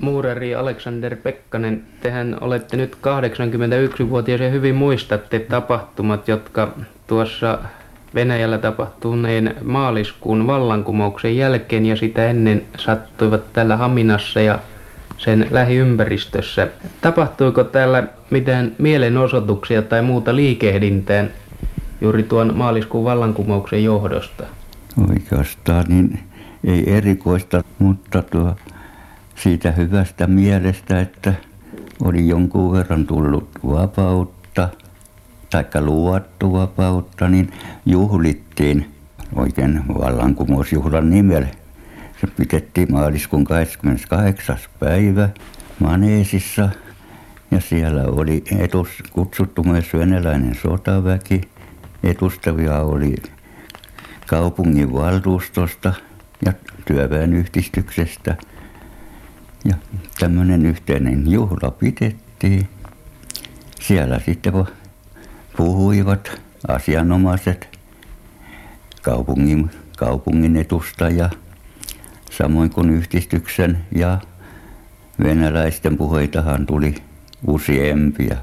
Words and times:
muurari 0.00 0.54
Aleksander 0.54 1.16
Pekkanen, 1.16 1.82
tehän 2.00 2.36
olette 2.40 2.76
nyt 2.76 2.96
81-vuotias 2.96 4.40
ja 4.40 4.50
hyvin 4.50 4.74
muistatte 4.74 5.38
tapahtumat, 5.38 6.28
jotka 6.28 6.72
tuossa 7.06 7.58
Venäjällä 8.14 8.58
tapahtuneen 8.58 9.54
maaliskuun 9.64 10.46
vallankumouksen 10.46 11.36
jälkeen 11.36 11.86
ja 11.86 11.96
sitä 11.96 12.26
ennen 12.26 12.62
sattuivat 12.78 13.52
täällä 13.52 13.76
Haminassa 13.76 14.40
ja 14.40 14.58
sen 15.18 15.46
lähiympäristössä. 15.50 16.68
Tapahtuiko 17.00 17.64
täällä 17.64 18.04
mitään 18.30 18.72
mielenosoituksia 18.78 19.82
tai 19.82 20.02
muuta 20.02 20.36
liikehdintää 20.36 21.24
juuri 22.00 22.22
tuon 22.22 22.52
maaliskuun 22.56 23.04
vallankumouksen 23.04 23.84
johdosta? 23.84 24.44
Oikeastaan 25.10 25.84
niin 25.88 26.18
ei 26.64 26.94
erikoista, 26.96 27.64
mutta 27.78 28.22
tuo 28.22 28.56
siitä 29.34 29.72
hyvästä 29.72 30.26
mielestä, 30.26 31.00
että 31.00 31.34
oli 32.02 32.28
jonkun 32.28 32.72
verran 32.72 33.06
tullut 33.06 33.48
vapautta, 33.66 34.68
taikka 35.50 35.80
luottu 35.80 36.52
vapautta, 36.52 37.28
niin 37.28 37.52
juhlittiin 37.86 38.94
oikein 39.34 39.82
vallankumousjuhlan 39.88 41.10
nimellä. 41.10 41.48
Se 42.20 42.26
pidettiin 42.26 42.92
maaliskuun 42.92 43.44
28. 43.44 44.58
päivä 44.78 45.28
Maneesissa 45.78 46.68
ja 47.50 47.60
siellä 47.60 48.02
oli 48.02 48.44
etus, 48.58 48.88
kutsuttu 49.12 49.62
myös 49.62 49.92
venäläinen 49.94 50.54
sotaväki. 50.62 51.40
Edustavia 52.02 52.80
oli 52.80 53.14
kaupungin 54.26 54.92
valtuustosta 54.92 55.92
ja 56.46 56.52
työväenyhdistyksestä. 56.84 58.36
Ja 59.64 59.74
tämmöinen 60.18 60.66
yhteinen 60.66 61.30
juhla 61.30 61.70
pidettiin. 61.70 62.68
Siellä 63.80 64.20
sitten 64.24 64.52
puhuivat 65.56 66.40
asianomaiset 66.68 67.78
kaupungin, 69.02 69.70
kaupungin 69.96 70.56
edustaja, 70.56 71.30
samoin 72.30 72.70
kuin 72.70 72.90
yhdistyksen 72.90 73.78
ja 73.94 74.18
venäläisten 75.22 75.96
puheitahan 75.96 76.66
tuli 76.66 76.94
useampia. 77.46 78.36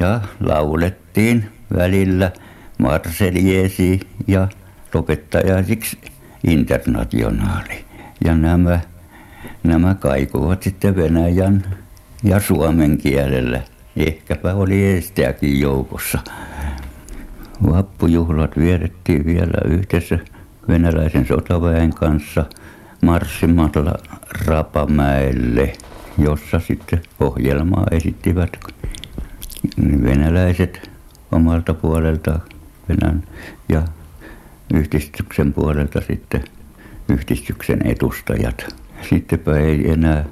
Ja 0.00 0.20
laulettiin 0.40 1.48
välillä 1.76 2.32
Marseliesi 2.78 4.00
ja 4.26 4.48
lopettajaisiksi 4.94 5.98
internationaali. 6.46 7.84
Ja 8.24 8.34
nämä, 8.34 8.80
nämä 9.62 9.94
kaikuvat 9.94 10.62
sitten 10.62 10.96
Venäjän 10.96 11.64
ja 12.22 12.40
suomen 12.40 12.98
kielellä. 12.98 13.60
Ehkäpä 13.96 14.54
oli 14.54 14.84
eestiäkin 14.84 15.60
joukossa. 15.60 16.18
Vappujuhlat 17.70 18.56
vietettiin 18.56 19.26
vielä 19.26 19.74
yhdessä 19.76 20.18
venäläisen 20.68 21.26
sotaväen 21.26 21.94
kanssa 21.94 22.44
marssimalla 23.02 23.94
Rapamäelle, 24.46 25.72
jossa 26.18 26.60
sitten 26.60 27.02
ohjelmaa 27.20 27.86
esittivät 27.90 28.50
venäläiset 30.02 30.90
omalta 31.32 31.74
puolelta 31.74 32.40
Venäjän 32.88 33.22
ja 33.68 33.82
yhdistyksen 34.74 35.52
puolelta 35.52 36.00
sitten 36.00 36.44
yhdistyksen 37.08 37.86
edustajat. 37.86 38.85
Sittenpä 39.02 39.56
ei 39.56 39.90
enää 39.90 40.24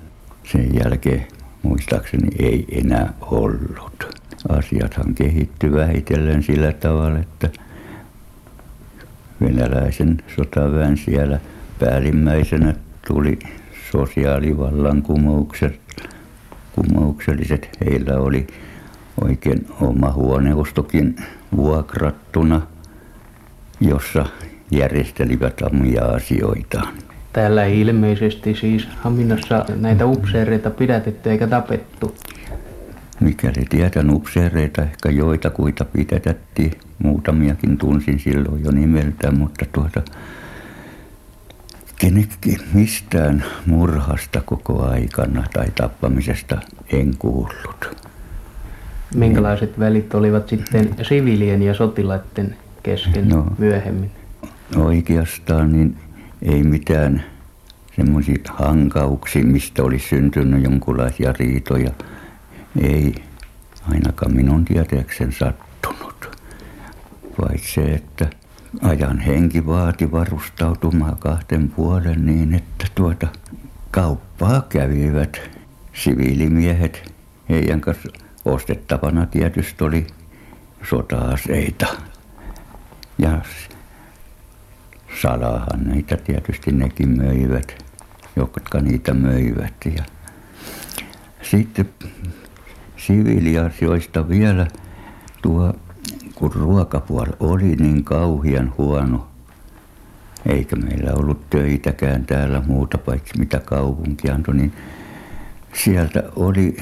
sen 0.53 0.75
jälkeen 0.75 1.27
muistaakseni 1.63 2.29
ei 2.39 2.65
enää 2.73 3.13
ollut. 3.21 4.23
Asiathan 4.49 5.15
kehittyy 5.15 5.73
vähitellen 5.73 6.43
sillä 6.43 6.73
tavalla, 6.73 7.19
että 7.19 7.51
venäläisen 9.41 10.23
sotaväen 10.37 10.97
siellä 10.97 11.41
päällimmäisenä 11.79 12.75
tuli 13.09 13.39
sosiaalivallankumoukset. 13.93 15.81
Kumoukselliset. 16.75 17.79
Heillä 17.85 18.19
oli 18.19 18.47
oikein 19.21 19.67
oma 19.81 20.13
huoneustokin 20.13 21.17
vuokrattuna, 21.57 22.61
jossa 23.81 24.27
järjestelivät 24.71 25.63
omia 25.63 26.05
asioitaan. 26.05 26.95
Täällä 27.35 27.65
ei 27.65 27.81
ilmeisesti 27.81 28.55
siis 28.55 28.89
Haminassa 28.97 29.65
näitä 29.77 30.07
upseereita 30.07 30.71
pidätetty 30.71 31.31
eikä 31.31 31.47
tapettu. 31.47 32.15
Mikäli 33.21 33.65
tiedän 33.69 34.11
upseereita, 34.11 34.83
ehkä 34.83 35.11
joita 35.11 35.51
kuita 35.51 35.85
pidätettiin. 35.85 36.73
Muutamiakin 36.99 37.79
tunsin 37.79 38.19
silloin 38.19 38.65
jo 38.65 38.71
nimeltä, 38.71 39.31
mutta 39.31 39.65
tuota, 39.73 40.03
kenekin 41.99 42.59
mistään 42.73 43.45
murhasta 43.67 44.41
koko 44.41 44.83
aikana 44.83 45.45
tai 45.53 45.67
tappamisesta 45.75 46.61
en 46.93 47.15
kuullut. 47.19 47.97
Minkälaiset 49.15 49.79
välit 49.79 50.15
olivat 50.15 50.49
sitten 50.49 50.95
siviilien 51.03 51.63
ja 51.63 51.75
sotilaiden 51.75 52.57
kesken 52.83 53.29
no, 53.29 53.47
myöhemmin? 53.59 54.11
Oikeastaan 54.77 55.73
niin 55.73 55.97
ei 56.45 56.63
mitään 56.63 57.25
semmoisia 57.97 58.35
hankauksia, 58.45 59.45
mistä 59.45 59.83
olisi 59.83 60.09
syntynyt 60.09 60.65
jonkinlaisia 60.65 61.33
riitoja. 61.33 61.91
Ei 62.81 63.15
ainakaan 63.91 64.35
minun 64.35 64.65
tietääkseni 64.65 65.33
sattunut. 65.33 66.39
Paitsi 67.41 67.73
se, 67.73 67.83
että 67.83 68.31
ajan 68.83 69.19
henki 69.19 69.67
vaati 69.67 70.13
varustautumaan 70.13 71.17
kahden 71.19 71.69
puolen 71.69 72.27
niin, 72.27 72.55
että 72.55 72.87
tuota 72.95 73.27
kauppaa 73.91 74.67
kävivät 74.69 75.41
siviilimiehet. 75.93 77.13
Heidän 77.49 77.81
kanssa 77.81 78.09
ostettavana 78.45 79.27
tietysti 79.27 79.85
oli 79.85 80.07
sota-aseita. 80.91 81.87
Ja 83.19 83.41
salahan 85.23 85.85
niitä 85.85 86.17
tietysti 86.17 86.73
nekin 86.73 87.09
möivät, 87.09 87.85
jotka 88.37 88.81
niitä 88.81 89.15
möivät. 89.15 89.75
Ja 89.97 90.05
sitten 91.43 91.89
siviiliasioista 92.97 94.29
vielä 94.29 94.67
tuo, 95.43 95.75
kun 96.35 96.53
ruokapuoli 96.53 97.33
oli 97.41 97.77
niin 97.77 98.05
kauhian 98.05 98.73
huono, 98.79 99.29
eikä 100.47 100.77
meillä 100.77 101.13
ollut 101.13 101.51
töitäkään 101.51 102.27
täällä 102.27 102.63
muuta 102.67 102.99
paitsi 102.99 103.39
mitä 103.39 103.61
kaupunki 103.61 104.31
antoi, 104.31 104.55
niin 104.55 104.73
sieltä 105.73 106.23
oli 106.37 106.77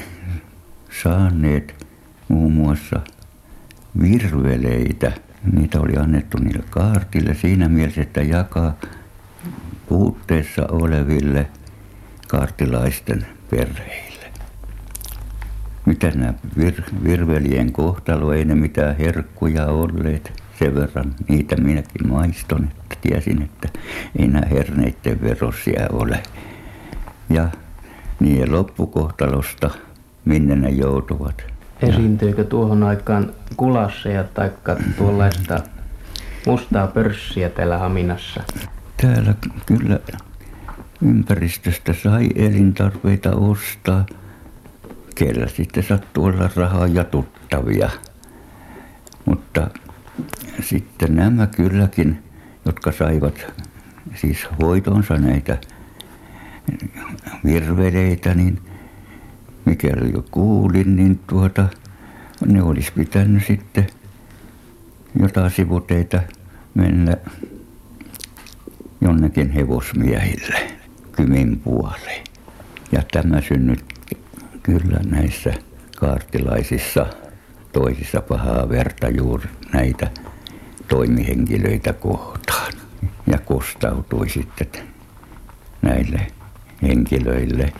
saaneet 1.03 1.85
muun 2.27 2.53
muassa 2.53 3.01
virveleitä– 4.01 5.11
niitä 5.51 5.79
oli 5.79 5.97
annettu 5.97 6.37
niille 6.37 6.63
kaartille 6.69 7.33
siinä 7.33 7.69
mielessä, 7.69 8.01
että 8.01 8.21
jakaa 8.21 8.73
puutteessa 9.89 10.67
oleville 10.71 11.47
kaartilaisten 12.27 13.25
perheille. 13.49 14.31
Mitä 15.85 16.11
nämä 16.15 16.33
vir- 16.59 17.03
virvelien 17.03 17.71
kohtalo, 17.71 18.33
ei 18.33 18.45
ne 18.45 18.55
mitään 18.55 18.97
herkkuja 18.97 19.65
olleet. 19.65 20.43
Sen 20.59 20.75
verran 20.75 21.15
niitä 21.27 21.55
minäkin 21.55 22.07
maiston, 22.07 22.63
että 22.63 22.95
tiesin, 23.01 23.41
että 23.41 23.69
ei 24.19 24.27
nämä 24.27 24.45
herneiden 24.51 25.21
verosia 25.21 25.87
ole. 25.91 26.23
Ja 27.29 27.49
niiden 28.19 28.51
loppukohtalosta, 28.51 29.69
minne 30.25 30.55
ne 30.55 30.69
joutuvat, 30.69 31.52
Esiintyykö 31.89 32.43
tuohon 32.43 32.83
aikaan 32.83 33.33
kulasseja 33.57 34.23
tai 34.23 34.51
tuollaista 34.97 35.59
mustaa 36.47 36.87
pörssiä 36.87 37.49
täällä 37.49 37.77
Haminassa? 37.77 38.43
Täällä 39.01 39.33
kyllä 39.65 39.99
ympäristöstä 41.01 41.93
sai 42.03 42.29
elintarpeita 42.35 43.35
ostaa. 43.35 44.05
Kellä 45.15 45.47
sitten 45.47 45.83
sattui 45.83 46.29
olla 46.29 46.49
rahaa 46.55 46.87
ja 46.87 47.03
tuttavia. 47.03 47.89
Mutta 49.25 49.67
sitten 50.61 51.15
nämä 51.15 51.47
kylläkin, 51.47 52.23
jotka 52.65 52.91
saivat 52.91 53.45
siis 54.15 54.47
hoitonsa 54.61 55.15
näitä 55.15 55.57
virveleitä, 57.43 58.33
niin– 58.33 58.61
mikäli 59.65 60.11
jo 60.13 60.25
kuulin, 60.31 60.95
niin 60.95 61.19
tuota, 61.27 61.67
ne 62.45 62.63
olisi 62.63 62.91
pitänyt 62.95 63.45
sitten 63.47 63.87
jotain 65.19 65.51
sivuteita 65.51 66.21
mennä 66.73 67.17
jonnekin 69.01 69.51
hevosmiehille 69.51 70.71
Kymin 71.11 71.59
puoleen. 71.59 72.23
Ja 72.91 73.03
tämä 73.11 73.41
synnytti 73.41 74.17
kyllä 74.63 74.99
näissä 75.05 75.53
kaartilaisissa 75.97 77.05
toisissa 77.73 78.21
pahaa 78.21 78.69
verta 78.69 79.09
juuri 79.09 79.45
näitä 79.73 80.11
toimihenkilöitä 80.87 81.93
kohtaan. 81.93 82.73
Ja 83.27 83.37
kostautui 83.37 84.29
sitten 84.29 84.67
näille 85.81 86.27
henkilöille 86.81 87.73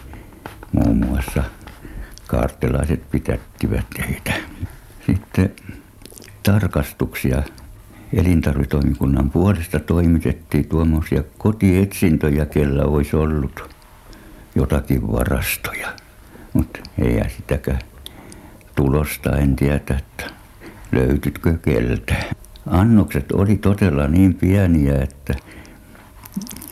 muun 0.71 0.97
muassa 0.97 1.43
kaartilaiset 2.33 3.11
pitättivät 3.11 3.85
heitä. 3.99 4.33
Sitten 5.05 5.51
tarkastuksia 6.43 7.43
elintarvitoimikunnan 8.13 9.29
puolesta 9.29 9.79
toimitettiin 9.79 10.69
tuommoisia 10.69 11.23
kotietsintöjä, 11.37 12.45
kellä 12.45 12.83
olisi 12.83 13.15
ollut 13.15 13.75
jotakin 14.55 15.11
varastoja. 15.11 15.93
Mutta 16.53 16.79
ei 17.01 17.29
sitäkään 17.37 17.79
tulosta 18.75 19.37
en 19.37 19.55
tiedä, 19.55 19.75
että 19.97 20.25
löytytkö 20.91 21.57
keltä. 21.57 22.15
Annokset 22.67 23.31
oli 23.31 23.55
todella 23.55 24.07
niin 24.07 24.33
pieniä, 24.33 25.01
että 25.01 25.33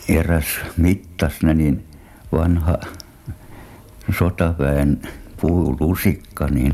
eräs 0.10 0.46
mittas 0.78 1.34
niin 1.54 1.86
vanha 2.31 2.78
sotaväen 4.19 5.02
puulusikka, 5.42 6.48
niin 6.48 6.74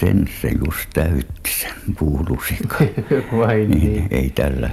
sen 0.00 0.28
se 0.42 0.48
just 0.66 0.90
täytti 0.94 1.50
sen 1.50 1.94
puulusikan. 1.98 2.88
Vai 3.38 3.56
niin. 3.56 3.70
niin. 3.70 4.08
Ei 4.10 4.30
tällä, 4.30 4.70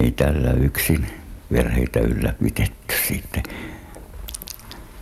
ei 0.00 0.10
tällä 0.10 0.50
yksin 0.50 1.06
verheitä 1.52 2.00
ylläpidetty 2.00 2.94
sitten. 3.08 3.42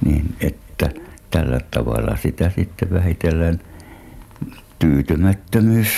Niin, 0.05 0.35
että 0.41 0.91
tällä 1.31 1.61
tavalla 1.71 2.17
sitä 2.17 2.51
sitten 2.57 2.91
vähitellen 2.91 3.61
tyytymättömyys 4.79 5.89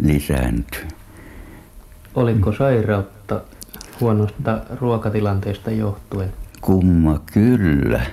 lisääntyy. 0.00 0.86
Oliko 2.14 2.52
sairautta 2.52 3.40
huonosta 4.00 4.58
ruokatilanteesta 4.80 5.70
johtuen? 5.70 6.32
Kumma 6.60 7.20
kyllä. 7.32 8.06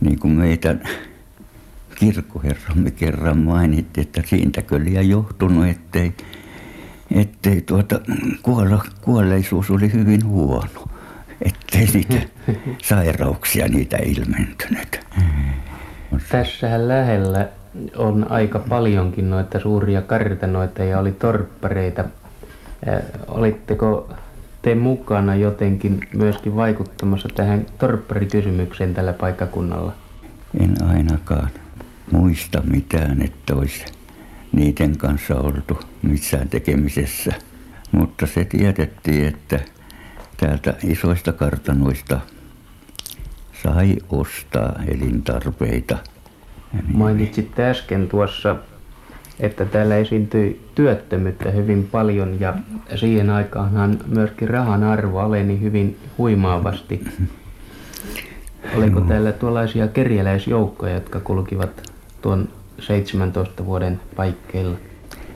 Niin 0.00 0.18
kuin 0.18 0.32
meitä 0.32 0.76
kirkkoherramme 1.94 2.90
kerran 2.90 3.38
mainitti, 3.38 4.00
että 4.00 4.22
siitäkö 4.26 4.84
liian 4.84 5.08
johtunut, 5.08 5.66
ettei, 5.66 6.14
ettei 7.10 7.60
tuota, 7.60 8.00
kuolla, 8.42 8.84
kuolleisuus 9.00 9.70
oli 9.70 9.92
hyvin 9.92 10.26
huono. 10.26 10.84
Ettei 11.42 11.86
niitä 11.86 12.28
sairauksia 12.88 13.68
niitä 13.68 13.96
ilmentynyt. 13.96 15.00
Tässähän 16.28 16.88
lähellä 16.88 17.48
on 17.96 18.30
aika 18.30 18.58
paljonkin 18.58 19.30
noita 19.30 19.60
suuria 19.60 20.02
kartanoita 20.02 20.84
ja 20.84 20.98
oli 20.98 21.12
torppareita. 21.12 22.04
Olitteko 23.28 24.14
te 24.66 24.74
mukana 24.74 25.34
jotenkin 25.34 26.00
myöskin 26.14 26.56
vaikuttamassa 26.56 27.28
tähän 27.34 27.66
torpparikysymykseen 27.78 28.94
tällä 28.94 29.12
paikkakunnalla? 29.12 29.92
En 30.60 30.74
ainakaan 30.88 31.50
muista 32.12 32.62
mitään, 32.62 33.22
että 33.22 33.54
olisi 33.54 33.84
niiden 34.52 34.96
kanssa 34.96 35.34
oltu 35.34 35.80
missään 36.02 36.48
tekemisessä. 36.48 37.32
Mutta 37.92 38.26
se 38.26 38.44
tiedettiin, 38.44 39.26
että 39.26 39.60
täältä 40.36 40.74
isoista 40.84 41.32
kartanoista 41.32 42.20
sai 43.62 43.96
ostaa 44.10 44.80
elintarpeita. 44.88 45.98
Mainitsit 46.94 47.60
äsken 47.60 48.08
tuossa, 48.08 48.56
että 49.40 49.64
täällä 49.64 49.96
esiintyi 49.96 50.65
työttömyyttä 50.76 51.50
hyvin 51.50 51.88
paljon 51.92 52.40
ja 52.40 52.54
siihen 52.94 53.30
aikaanhan 53.30 53.98
myöskin 54.06 54.50
rahan 54.50 54.82
arvo 54.82 55.18
aleni 55.18 55.60
hyvin 55.60 55.96
huimaavasti. 56.18 57.04
Oliko 58.76 59.00
täällä 59.00 59.32
tuollaisia 59.32 59.88
kerjäläisjoukkoja, 59.88 60.94
jotka 60.94 61.20
kulkivat 61.20 61.92
tuon 62.22 62.48
17 62.78 63.66
vuoden 63.66 64.00
paikkeilla? 64.16 64.76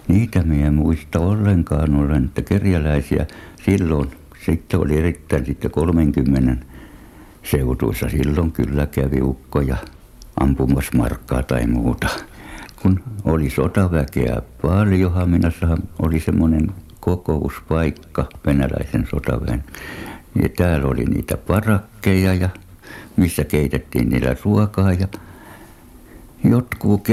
Niitä 0.09 0.43
minä 0.43 0.67
en 0.67 0.75
muista 0.75 1.19
ollenkaan 1.19 1.95
olen, 1.95 2.25
että 2.25 2.43
kerjäläisiä 2.43 3.27
silloin, 3.65 4.11
sitten 4.47 4.81
oli 4.81 4.99
erittäin 4.99 5.47
sitten 5.47 5.71
30 5.71 6.67
seutuissa, 7.43 8.09
silloin 8.09 8.53
kyllä 8.53 8.87
kävi 8.87 9.23
ukkoja 9.23 9.77
ampumassa 10.41 10.99
markkaa 10.99 11.43
tai 11.43 11.67
muuta. 11.67 12.09
Kun 12.83 13.01
oli 13.25 13.51
sotaväkeä 13.51 14.43
paljon, 14.63 15.13
Haminassahan 15.13 15.83
oli 16.03 16.21
semmoinen 16.21 16.71
kokouspaikka 17.01 18.29
venäläisen 18.47 19.09
sotaväen. 19.11 19.65
Ja 20.43 20.49
täällä 20.49 20.87
oli 20.87 21.05
niitä 21.05 21.37
parakkeja 21.37 22.35
ja 22.35 22.49
missä 23.17 23.45
keitettiin 23.45 24.09
niillä 24.09 24.37
ruokaa 24.45 24.93
ja 24.93 25.09
Jotkut 26.45 27.09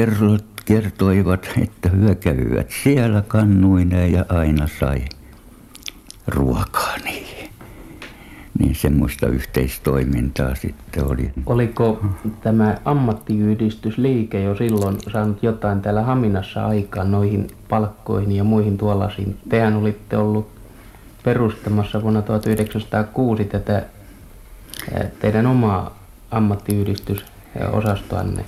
kertoivat, 0.66 1.50
että 1.62 1.90
hyökäyivät 1.90 2.72
siellä 2.84 3.24
kannuineen 3.28 4.12
ja 4.12 4.26
aina 4.30 4.68
sai 4.80 5.06
ruokaa 6.28 6.98
niihin. 7.04 7.17
Niin 8.60 8.76
semmoista 8.76 9.28
yhteistoimintaa 9.28 10.56
sitten 10.56 11.12
oli. 11.12 11.32
Oliko 11.46 12.06
tämä 12.42 12.78
ammattiyhdistysliike 12.86 14.44
jo 14.44 14.56
silloin 14.56 14.98
saanut 15.12 15.44
jotain 15.44 15.82
täällä 15.82 16.02
Haminassa 16.02 16.68
aikaan 16.68 17.12
noihin 17.12 17.48
palkkoihin 17.70 18.32
ja 18.32 18.44
muihin 18.44 18.78
tuollaisiin? 18.78 19.38
Tehän 19.50 19.76
olitte 19.76 20.18
ollut 20.18 20.50
perustamassa 21.24 22.02
vuonna 22.02 22.22
1906 22.22 23.46
tätä 23.46 23.86
teidän 25.20 25.48
omaa 25.48 25.98
ammattiyhdistysosastoanne. 26.32 28.46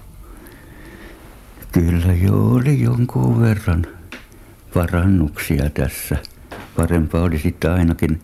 Kyllä 1.72 2.14
jo 2.14 2.46
oli 2.46 2.82
jonkun 2.82 3.42
verran 3.42 3.86
parannuksia 4.74 5.70
tässä. 5.70 6.18
Parempaa 6.76 7.22
oli 7.22 7.40
sitten 7.40 7.72
ainakin 7.72 8.22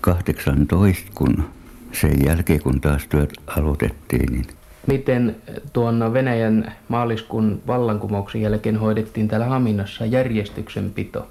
18, 0.00 1.10
kun 1.14 1.44
sen 1.92 2.24
jälkeen 2.24 2.62
kun 2.62 2.80
taas 2.80 3.06
työt 3.06 3.32
aloitettiin. 3.46 4.32
Niin 4.32 4.46
Miten 4.86 5.36
tuon 5.72 6.12
Venäjän 6.12 6.72
maaliskuun 6.88 7.62
vallankumouksen 7.66 8.40
jälkeen 8.40 8.76
hoidettiin 8.76 9.28
täällä 9.28 9.46
Haminassa 9.46 10.06
järjestyksenpito? 10.06 11.28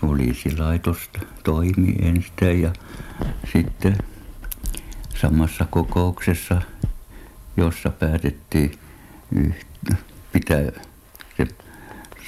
Poliisilaitosta 0.00 1.20
toimi 1.44 1.94
ensin 2.02 2.62
ja 2.62 2.72
sitten 3.52 3.96
samassa 5.14 5.66
kokouksessa, 5.70 6.62
jossa 7.56 7.90
päätettiin 7.90 8.72
yhtä 9.36 9.96
pitää 10.32 10.72
se 11.36 11.46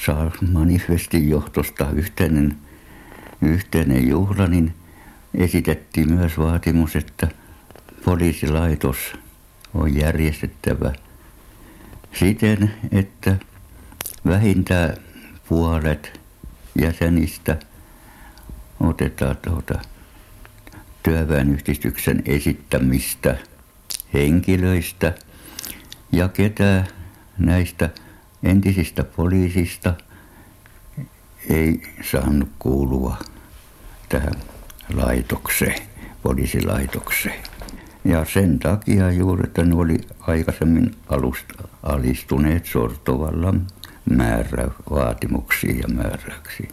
saa 0.07 0.31
manifestin 0.53 1.29
johtosta 1.29 1.91
yhteinen, 1.91 2.57
yhteinen 3.43 4.09
juhla, 4.09 4.47
niin 4.47 4.75
esitettiin 5.35 6.13
myös 6.13 6.39
vaatimus, 6.39 6.97
että 6.97 7.29
poliisilaitos 8.05 8.97
on 9.75 9.95
järjestettävä 9.95 10.93
siten, 12.19 12.75
että 12.93 13.37
vähintään 14.27 14.97
puolet 15.49 16.21
jäsenistä 16.81 17.57
otetaan 18.81 19.37
tuota 19.37 19.79
työväenyhdistyksen 21.03 22.23
esittämistä 22.27 23.37
henkilöistä 24.15 25.15
ja 26.13 26.29
ketä 26.29 26.85
näistä 27.39 27.91
entisistä 28.43 29.05
poliisista 29.05 29.95
ei 31.49 31.83
saanut 32.11 32.49
kuulua 32.59 33.17
tähän 34.09 34.52
laitokseen, 34.95 35.83
poliisilaitokseen. 36.23 37.41
Ja 38.05 38.25
sen 38.25 38.59
takia 38.59 39.11
juuri, 39.11 39.43
että 39.45 39.65
ne 39.65 39.75
oli 39.75 40.01
aikaisemmin 40.21 40.95
alusta 41.09 41.69
alistuneet 41.83 42.67
sortovallan 42.67 43.67
määrä, 44.11 44.69
vaatimuksiin 44.91 45.79
ja 45.79 45.89
määräyksiin. 45.89 46.71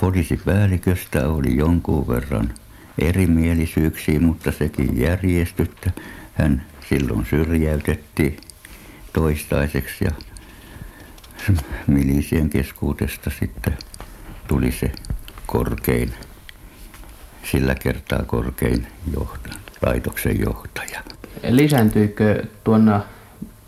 Poliisipäälliköstä 0.00 1.28
oli 1.28 1.56
jonkun 1.56 2.08
verran 2.08 2.54
erimielisyyksiä, 2.98 4.20
mutta 4.20 4.52
sekin 4.52 5.00
järjestyttä. 5.00 5.90
Hän 6.34 6.66
silloin 6.88 7.26
syrjäytettiin 7.26 8.36
toistaiseksi 9.12 10.04
ja 10.04 10.10
milisien 11.86 12.50
keskuudesta 12.50 13.30
sitten 13.38 13.78
tuli 14.48 14.72
se 14.72 14.92
korkein, 15.46 16.12
sillä 17.50 17.74
kertaa 17.74 18.22
korkein 18.26 18.86
johtaja. 19.16 19.54
laitoksen 19.86 20.40
johtaja. 20.40 21.00
Lisääntyykö 21.48 22.44
tuonna 22.64 23.00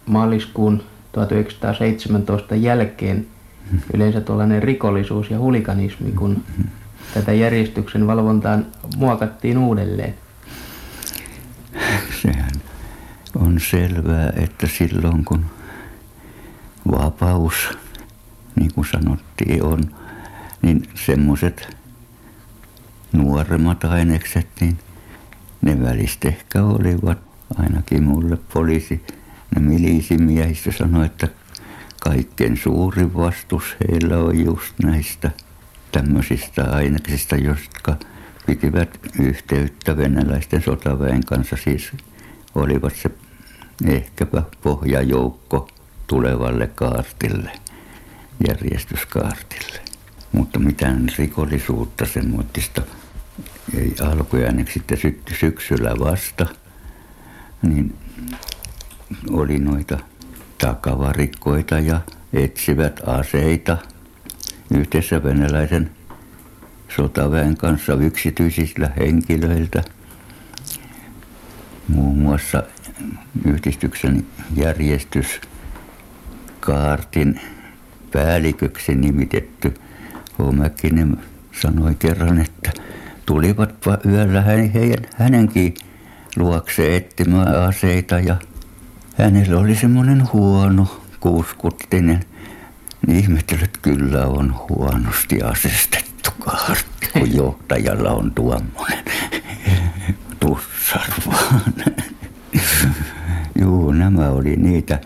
maaliskuun 0.07 0.83
1917 1.13 2.55
jälkeen 2.55 3.27
yleensä 3.95 4.21
tuollainen 4.21 4.63
rikollisuus 4.63 5.31
ja 5.31 5.39
hulikanismi, 5.39 6.13
kun 6.13 6.45
tätä 7.15 7.33
järjestyksen 7.33 8.07
valvontaan 8.07 8.67
muokattiin 8.97 9.59
uudelleen? 9.59 10.15
Sehän 12.23 12.53
on 13.37 13.61
selvää, 13.61 14.33
että 14.37 14.67
silloin 14.67 15.25
kun 15.25 15.45
vapaus, 16.91 17.55
niin 18.57 18.75
kuin 18.75 18.87
sanottiin, 18.93 19.63
on, 19.63 19.95
niin 20.63 20.83
semmoiset 20.95 21.77
nuoremmat 23.15 23.85
ainekset, 23.85 24.47
niin 24.61 24.79
ne 25.63 25.83
välistä 25.83 26.29
ehkä 26.29 26.63
olivat, 26.65 27.19
ainakin 27.59 28.03
mulle 28.03 28.39
poliisi, 28.53 29.03
ne 29.55 29.63
milisimiehistä 29.63 30.73
sanoi, 30.73 31.07
että 31.07 31.29
kaikkein 32.01 32.57
suurin 32.57 33.15
vastus 33.15 33.65
heillä 33.89 34.19
on 34.19 34.45
just 34.45 34.75
näistä 34.83 35.31
tämmöisistä 35.93 36.65
aineksista, 36.71 37.37
jotka 37.37 37.97
pitivät 38.47 39.01
yhteyttä 39.21 39.97
venäläisten 39.97 40.63
sotaväen 40.63 41.25
kanssa. 41.25 41.57
Siis 41.65 41.93
olivat 42.55 42.97
se 42.97 43.11
ehkäpä 43.87 44.43
pohjajoukko 44.63 45.69
tulevalle 46.07 46.67
kaartille, 46.67 47.53
järjestyskaartille. 48.49 49.81
Mutta 50.33 50.59
mitään 50.59 51.09
rikollisuutta 51.19 52.07
semmoista 52.07 52.83
ei 53.79 53.95
alkujaan 54.03 54.67
sitten 54.73 54.99
syksyllä 55.41 55.95
vasta, 55.99 56.47
niin 57.63 57.95
oli 59.31 59.59
noita 59.59 59.99
takavarikkoita 60.59 61.79
ja 61.79 62.01
etsivät 62.33 63.01
aseita 63.07 63.79
yhdessä 64.75 65.23
venäläisen 65.23 65.91
sotaväen 66.97 67.57
kanssa 67.57 67.95
yksityisillä 67.95 68.91
henkilöiltä. 68.97 69.83
Muun 71.89 72.19
muassa 72.19 72.63
yhdistyksen 73.45 74.27
järjestyskaartin 74.57 77.41
päälliköksi 78.13 78.95
nimitetty 78.95 79.75
Homäkinen 80.39 81.17
sanoi 81.63 81.95
kerran, 81.95 82.41
että 82.41 82.73
tulivatpa 83.27 83.99
yöllä 84.07 84.43
heidän, 84.43 85.07
hänenkin 85.17 85.75
luokse 86.37 86.97
etsimään 86.97 87.63
aseita 87.63 88.21
ja 88.21 88.37
hänellä 89.19 89.59
oli 89.59 89.77
semmoinen 89.77 90.33
huono 90.33 91.01
kuuskuttinen. 91.21 92.21
Niin 93.07 93.19
ihmettely, 93.19 93.61
että 93.65 93.79
kyllä 93.83 94.27
on 94.27 94.55
huonosti 94.69 95.43
asestettu 95.43 96.31
kaartti, 96.39 97.09
kun 97.13 97.35
johtajalla 97.41 98.11
on 98.11 98.33
tuommoinen 98.35 99.05
tussar 100.41 101.11
vaan. 101.27 101.75
Juu, 103.61 103.93
nämä 103.93 104.29
oli 104.29 104.57
niitä, 104.57 105.01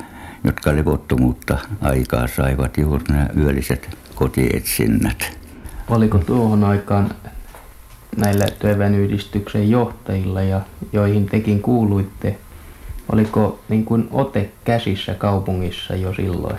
jotka 0.44 0.76
levottomuutta 0.76 1.58
aikaa 1.80 2.26
saivat 2.26 2.78
juuri 2.78 3.04
nämä 3.08 3.28
yölliset 3.36 3.98
kotietsinnät. 4.14 5.38
Oliko 5.88 6.18
tuohon 6.18 6.64
aikaan 6.64 7.10
näillä 8.18 8.46
työväenyhdistyksen 8.58 9.70
johtajilla, 9.70 10.42
ja 10.42 10.60
joihin 10.92 11.26
tekin 11.26 11.62
kuuluitte, 11.62 12.38
oliko 13.12 13.60
niin 13.68 13.84
kuin 13.84 14.08
ote 14.10 14.50
käsissä 14.64 15.14
kaupungissa 15.14 15.96
jo 15.96 16.14
silloin? 16.14 16.58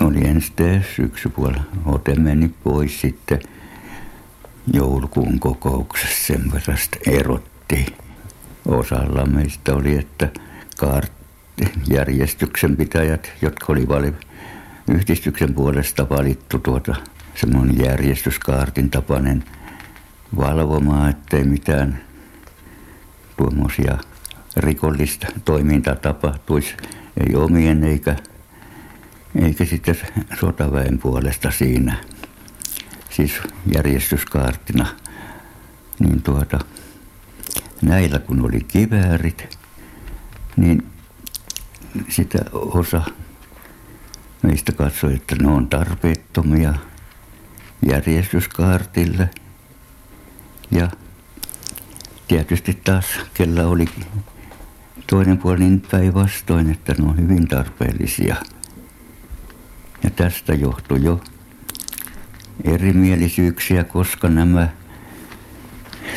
Oli 0.00 0.26
ensin 0.26 0.84
syksypuolella. 0.96 1.62
Ote 1.86 2.14
meni 2.14 2.50
pois 2.64 3.00
sitten 3.00 3.38
joulukuun 4.72 5.40
kokouksessa 5.40 6.26
sen 6.26 6.52
verran 6.52 6.78
erotti. 7.06 7.86
Osalla 8.68 9.26
meistä 9.26 9.74
oli, 9.74 9.98
että 9.98 10.28
järjestyksen 11.90 12.76
pitäjät, 12.76 13.32
jotka 13.42 13.66
oli 13.68 13.88
vali, 13.88 14.12
yhdistyksen 14.90 15.54
puolesta 15.54 16.08
valittu 16.08 16.58
tuota 16.58 16.94
semmoinen 17.34 17.84
järjestyskaartin 17.84 18.90
tapainen 18.90 19.44
valvomaan, 20.36 21.10
ettei 21.10 21.44
mitään 21.44 22.00
tuommoisia 23.36 23.98
rikollista 24.56 25.26
toimintaa 25.44 25.96
tapahtuisi, 25.96 26.76
ei 27.26 27.36
omien 27.36 27.84
eikä, 27.84 28.16
eikä 29.42 29.64
sitten 29.64 29.96
sotaväen 30.40 30.98
puolesta 30.98 31.50
siinä, 31.50 31.96
siis 33.10 33.32
järjestyskaartina. 33.74 34.86
Niin 35.98 36.22
tuota, 36.22 36.58
näillä 37.82 38.18
kun 38.18 38.40
oli 38.46 38.60
kiväärit, 38.60 39.58
niin 40.56 40.86
sitä 42.08 42.38
osa 42.52 43.02
meistä 44.42 44.72
katsoi, 44.72 45.14
että 45.14 45.36
ne 45.42 45.48
on 45.48 45.68
tarpeettomia 45.68 46.74
järjestyskaartille. 47.88 49.30
Ja 50.74 50.90
tietysti 52.28 52.80
taas, 52.84 53.06
kellä 53.34 53.66
oli 53.68 53.84
toinen 55.06 55.38
puoli 55.38 55.58
niin 55.58 55.82
päinvastoin, 55.90 56.70
että 56.70 56.94
ne 56.98 57.04
on 57.08 57.16
hyvin 57.16 57.48
tarpeellisia. 57.48 58.36
Ja 60.02 60.10
tästä 60.10 60.54
johtui 60.54 61.02
jo 61.02 61.20
erimielisyyksiä, 62.64 63.84
koska 63.84 64.28
nämä 64.28 64.68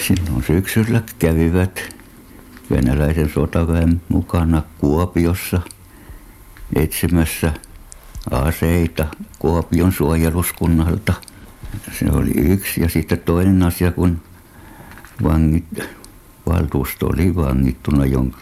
silloin 0.08 0.44
syksyllä 0.44 1.02
kävivät 1.20 1.96
venäläisen 2.72 3.30
sotaväen 3.30 4.02
mukana 4.10 4.64
Kuopiossa 4.78 5.62
etsimässä 6.76 7.54
aseita 8.32 9.08
Kuopion 9.40 9.92
suojeluskunnalta. 9.92 11.14
Se 12.00 12.06
oli 12.12 12.32
yksi. 12.36 12.82
Ja 12.82 12.90
sitten 12.90 13.20
toinen 13.20 13.64
asia, 13.64 13.92
kun 13.92 14.22
vangit, 15.24 15.66
valtuusto 16.46 17.08
oli 17.08 17.36
vangittuna 17.36 18.06
jonka 18.06 18.38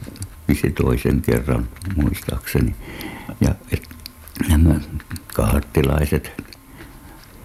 toisen 0.83 1.21
kerran 1.21 1.67
muistaakseni. 1.95 2.75
Ja 3.41 3.55
et, 3.71 3.89
nämä 4.49 4.79
kaartilaiset 5.35 6.31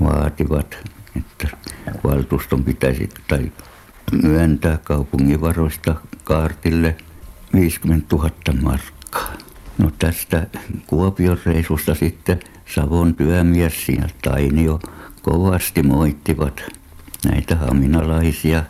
vaativat, 0.05 0.79
että 1.17 1.57
valtuuston 2.05 2.65
pitäisi 2.65 3.09
tai 3.29 3.53
myöntää 4.23 4.79
kaupungin 4.85 5.41
varoista 5.41 5.95
kaartille 6.25 6.97
50 7.53 8.17
000 8.17 8.31
markkaa. 8.63 9.33
No 9.79 9.91
tästä 9.99 10.47
Kuopion 10.87 11.39
reisusta 11.47 11.95
sitten 11.95 12.41
Savon 12.75 13.15
työmies 13.15 13.87
siinä 13.87 14.09
Tainio 14.23 14.81
kovasti 15.23 15.83
moittivat 15.83 16.63
näitä 17.25 17.57
haminalaisia. 17.57 18.63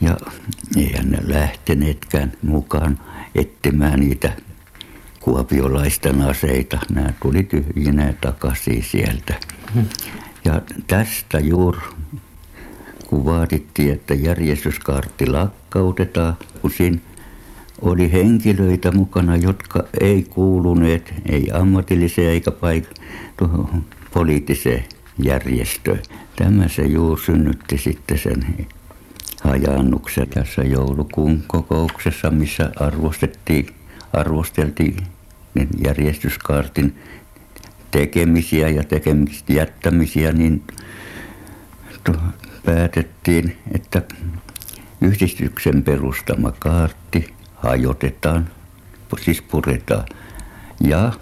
Ja 0.00 0.16
eihän 0.76 1.10
ne 1.10 1.18
lähteneetkään 1.26 2.32
mukaan 2.42 2.98
etsimään 3.34 4.00
niitä 4.00 4.32
kuopiolaisten 5.20 6.22
aseita. 6.22 6.78
Nämä 6.90 7.12
tuli 7.22 7.42
tyhjinä 7.42 8.14
takaisin 8.20 8.82
sieltä. 8.82 9.34
Ja 10.44 10.62
tästä 10.86 11.38
juuri 11.38 11.78
kun 13.06 13.24
vaadittiin, 13.24 13.92
että 13.92 14.14
järjestyskaartti 14.14 15.26
lakkautetaan, 15.26 16.36
kun 16.62 16.70
siinä 16.70 16.98
oli 17.82 18.12
henkilöitä 18.12 18.92
mukana, 18.92 19.36
jotka 19.36 19.84
ei 20.00 20.22
kuuluneet, 20.22 21.14
ei 21.26 21.50
ammatilliseen 21.52 22.30
eikä 22.30 22.50
paik- 22.50 23.02
tuohon 23.36 23.84
poliittiseen 24.14 24.84
järjestöön. 25.18 26.02
Tämä 26.36 26.68
se 26.68 26.82
juuri 26.82 27.22
synnytti 27.22 27.78
sitten 27.78 28.18
sen 28.18 28.66
hajannuksen 29.46 30.28
tässä 30.28 30.62
joulukuun 30.62 31.44
kokouksessa, 31.46 32.30
missä 32.30 32.70
arvostettiin, 32.80 33.66
arvosteltiin 34.12 34.96
järjestyskaartin 35.84 36.98
tekemisiä 37.90 38.68
ja 38.68 38.84
tekemistä 38.84 39.52
jättämisiä, 39.52 40.32
niin 40.32 40.62
päätettiin, 42.64 43.56
että 43.74 44.02
yhdistyksen 45.00 45.82
perustama 45.82 46.52
kaarti 46.58 47.34
hajotetaan, 47.54 48.48
siis 49.20 49.42
puretaan. 49.42 50.04
Ja 50.80 51.12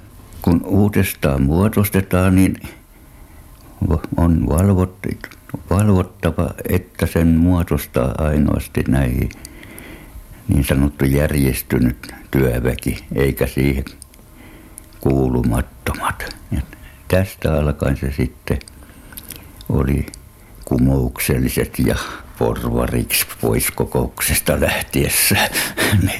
kun 0.43 0.61
uudestaan 0.65 1.43
muodostetaan, 1.43 2.35
niin 2.35 2.57
on 4.17 4.47
valvottava, 5.71 6.51
että 6.69 7.07
sen 7.07 7.29
muodostaa 7.29 8.15
ainoasti 8.19 8.85
näihin 8.89 9.29
niin 10.49 10.65
sanottu 10.65 11.05
järjestynyt 11.05 12.15
työväki, 12.31 13.05
eikä 13.15 13.47
siihen 13.47 13.85
kuulumattomat. 15.01 16.37
Ja 16.51 16.61
tästä 17.09 17.55
alkaen 17.55 17.97
se 17.97 18.13
sitten 18.13 18.59
oli 19.69 20.07
kumoukselliset 20.65 21.79
ja 21.79 21.97
porvariksi 22.39 23.27
pois 23.41 23.71
kokouksesta 23.71 24.61
lähtiessä 24.61 25.37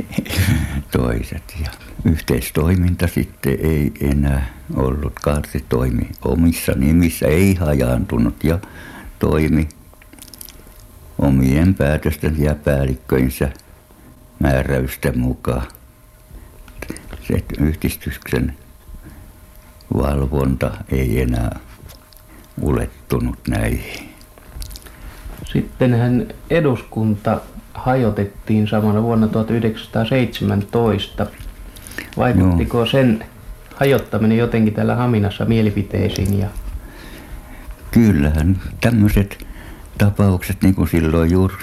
toiset. 0.97 1.55
Ja 1.65 1.71
yhteistoiminta 2.05 3.07
sitten 3.07 3.59
ei 3.63 3.93
enää 4.01 4.47
ollut. 4.77 5.13
Kaarti 5.23 5.65
toimi 5.69 6.09
omissa 6.25 6.73
nimissä, 6.73 7.27
ei 7.27 7.55
hajaantunut 7.55 8.45
ja 8.45 8.59
toimi 9.31 9.69
omien 11.19 11.75
päätösten 11.75 12.35
ja 12.39 12.55
päällikköinsä 12.55 13.51
määräysten 14.39 15.19
mukaan. 15.19 15.67
Se 17.29 17.45
yhdistyksen 17.61 18.57
valvonta 19.97 20.71
ei 20.89 21.21
enää 21.21 21.59
ulettunut 22.61 23.39
näihin. 23.49 24.09
Sittenhän 25.53 26.27
eduskunta 26.51 27.41
hajotettiin 27.75 28.69
samana 28.69 29.03
vuonna 29.03 29.29
1917. 29.29 31.27
Vaikuttiko 32.17 32.79
no. 32.79 32.87
sen 32.87 33.25
hajottaminen 33.75 34.39
jotenkin 34.39 34.75
täällä 34.75 34.95
Haminassa 34.95 35.45
mielipiteisiin? 35.45 36.39
Ja... 36.39 36.49
Kyllähän 37.95 38.61
tämmöiset 38.81 39.47
tapaukset, 39.99 40.63
niin 40.63 40.75
kuin 40.75 40.89
silloin 40.89 41.31
juuri 41.31 41.55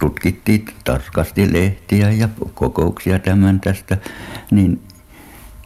tutkittiin 0.00 0.64
tarkasti 0.84 1.52
lehtiä 1.52 2.10
ja 2.10 2.28
kokouksia 2.54 3.18
tämän 3.18 3.60
tästä, 3.60 3.96
niin 4.50 4.82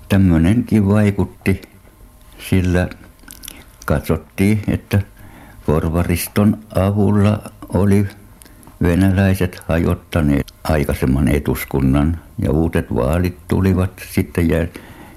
tämmöinenkin 0.09 0.89
vaikutti, 0.89 1.63
sillä 2.51 2.89
katsottiin, 3.87 4.63
että 4.69 5.03
porvariston 5.67 6.59
avulla 6.75 7.43
oli 7.69 8.07
venäläiset 8.83 9.63
hajottaneet 9.69 10.55
aikaisemman 10.65 11.29
etuskunnan 11.29 12.21
ja 12.39 12.51
uudet 12.51 12.95
vaalit 12.95 13.39
tulivat 13.49 14.03
sitten 14.13 14.49
ja 14.49 14.67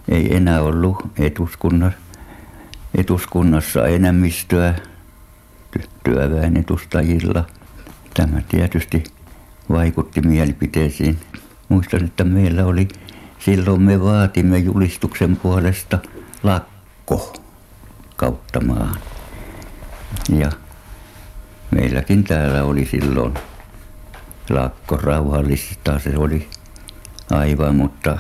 ei 0.10 0.36
enää 0.36 0.62
ollut 0.62 0.98
etuskunnassa, 1.20 2.05
etuskunnassa 2.98 3.88
enemmistöä 3.88 4.76
työväen 6.04 6.58
edustajilla. 6.58 7.46
Tämä 8.14 8.42
tietysti 8.48 9.04
vaikutti 9.70 10.22
mielipiteisiin. 10.22 11.20
Muistan, 11.70 12.04
että 12.06 12.24
meillä 12.24 12.66
oli 12.66 12.88
silloin 13.40 13.82
me 13.82 14.02
vaatimme 14.02 14.58
julistuksen 14.58 15.36
puolesta 15.36 16.00
lakko 16.44 17.34
kautta 18.16 18.62
maan. 18.62 19.00
Ja 20.30 20.52
meilläkin 21.72 22.24
täällä 22.24 22.64
oli 22.64 22.86
silloin 22.86 23.34
lakko 24.50 24.98
rauhallista, 24.98 26.00
se 26.00 26.18
oli 26.18 26.50
aivan, 27.32 27.76
mutta 27.76 28.18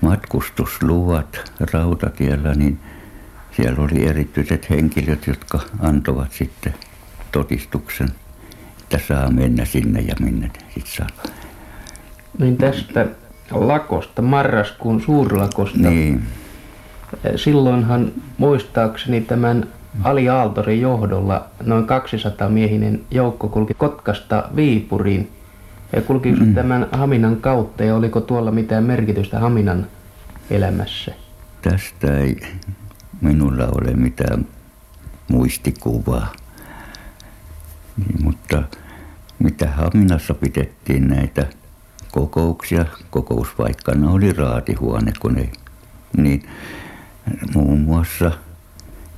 matkustusluvat 0.00 1.52
rautatiellä, 1.72 2.54
niin 2.54 2.80
siellä 3.62 3.84
oli 3.84 4.06
erityiset 4.06 4.70
henkilöt, 4.70 5.26
jotka 5.26 5.60
antoivat 5.78 6.32
sitten 6.32 6.74
todistuksen, 7.32 8.08
että 8.82 8.98
saa 9.08 9.30
mennä 9.30 9.64
sinne 9.64 10.00
ja 10.00 10.14
minne 10.20 10.50
sitten 10.74 10.92
saa. 10.92 11.32
Niin 12.38 12.56
tästä 12.56 13.06
lakosta, 13.50 14.22
marraskuun 14.22 15.00
suurlakosta. 15.00 15.78
Niin. 15.78 16.22
Silloinhan 17.36 18.12
muistaakseni 18.38 19.20
tämän 19.20 19.66
Ali 20.02 20.28
Aaltorin 20.28 20.80
johdolla 20.80 21.46
noin 21.62 21.86
200 21.86 22.48
miehinen 22.48 23.00
joukko 23.10 23.48
kulki 23.48 23.74
Kotkasta 23.74 24.48
Viipuriin. 24.56 25.30
Ja 25.92 26.02
kulki 26.02 26.32
mm. 26.32 26.54
tämän 26.54 26.88
Haminan 26.92 27.36
kautta 27.36 27.84
ja 27.84 27.96
oliko 27.96 28.20
tuolla 28.20 28.50
mitään 28.50 28.84
merkitystä 28.84 29.38
Haminan 29.38 29.86
elämässä? 30.50 31.12
Tästä 31.62 32.18
ei 32.18 32.36
minulla 33.20 33.66
ole 33.66 33.92
mitään 33.94 34.46
muistikuvaa. 35.28 36.32
Niin, 37.96 38.24
mutta 38.24 38.62
mitä 39.38 39.70
Haminassa 39.70 40.34
pidettiin 40.34 41.08
näitä 41.08 41.46
kokouksia, 42.12 42.86
kokouspaikkana 43.10 44.10
oli 44.10 44.32
raatihuone, 44.32 45.12
kun 45.20 45.38
ei, 45.38 45.52
niin 46.16 46.42
muun 47.54 47.80
muassa– 47.80 48.32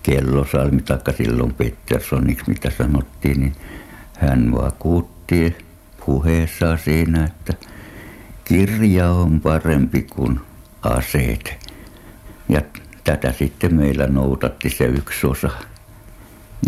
Kellosalmi, 0.02 0.82
taikka 0.82 1.12
silloin 1.12 1.54
Petterssoniksi, 1.54 2.44
mitä 2.48 2.70
sanottiin, 2.70 3.40
niin 3.40 3.52
hän 4.18 4.52
vakuutti 4.52 5.56
puheessaan 6.06 6.78
siinä, 6.78 7.24
että 7.24 7.54
kirja 8.44 9.10
on 9.10 9.40
parempi 9.40 10.02
kuin 10.02 10.40
aseet. 10.82 11.68
Ja 12.48 12.60
tätä 13.04 13.32
sitten 13.32 13.74
meillä 13.74 14.06
noutatti 14.06 14.70
se 14.70 14.84
yksi 14.84 15.26
osa. 15.26 15.50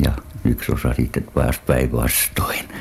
Ja 0.05 0.13
yksi 0.45 0.73
osa 0.73 0.95
sitten 0.95 1.25
pääsi 1.35 1.61
päinvastoin. 1.67 2.65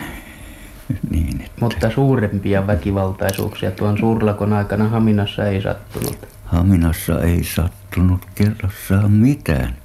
Niin, 1.09 1.41
että... 1.41 1.51
Mutta 1.59 1.89
suurempia 1.89 2.67
väkivaltaisuuksia 2.67 3.71
tuon 3.71 3.97
suurlakon 3.97 4.53
aikana 4.53 4.89
Haminassa 4.89 5.47
ei 5.47 5.61
sattunut. 5.61 6.17
Haminassa 6.45 7.21
ei 7.21 7.43
sattunut 7.43 8.21
kerrassaan 8.35 9.11
mitään. 9.11 9.75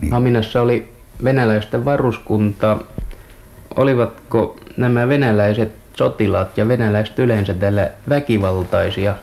Niin. 0.00 0.12
Haminassa 0.12 0.62
oli 0.62 0.92
venäläisten 1.24 1.84
varuskunta. 1.84 2.78
Olivatko 3.76 4.56
nämä 4.76 5.08
venäläiset 5.08 5.72
sotilaat 5.96 6.58
ja 6.58 6.68
venäläiset 6.68 7.18
yleensä 7.18 7.54
täällä 7.54 7.90
väkivaltaisia 8.08 9.14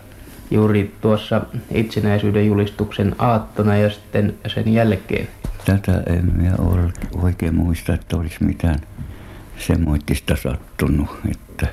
juuri 0.51 0.95
tuossa 1.01 1.41
itsenäisyyden 1.71 2.47
julistuksen 2.47 3.15
aattona 3.19 3.77
ja 3.77 3.89
sitten 3.89 4.35
sen 4.47 4.73
jälkeen? 4.73 5.27
Tätä 5.65 6.03
en 6.05 6.31
minä 6.35 6.55
oikein 7.21 7.55
muista, 7.55 7.93
että 7.93 8.17
olisi 8.17 8.43
mitään 8.43 8.79
semmoittista 9.57 10.35
sattunut, 10.35 11.09
että 11.31 11.67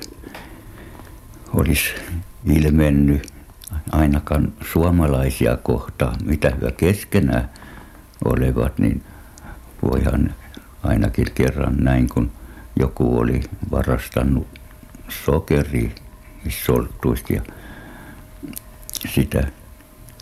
olisi 1.53 1.89
ilmennyt 2.45 3.27
ainakaan 3.91 4.53
suomalaisia 4.71 5.57
kohtaan, 5.57 6.15
mitä 6.25 6.51
hyö 6.61 6.71
keskenään 6.71 7.49
olevat, 8.25 8.79
niin 8.79 9.03
voihan 9.81 10.33
ainakin 10.83 11.27
kerran 11.35 11.75
näin, 11.77 12.09
kun 12.09 12.31
joku 12.79 13.19
oli 13.19 13.41
varastanut 13.71 14.47
sokeri 15.09 15.95
soltuista 16.49 17.33
ja 17.33 17.41
sitä 19.09 19.47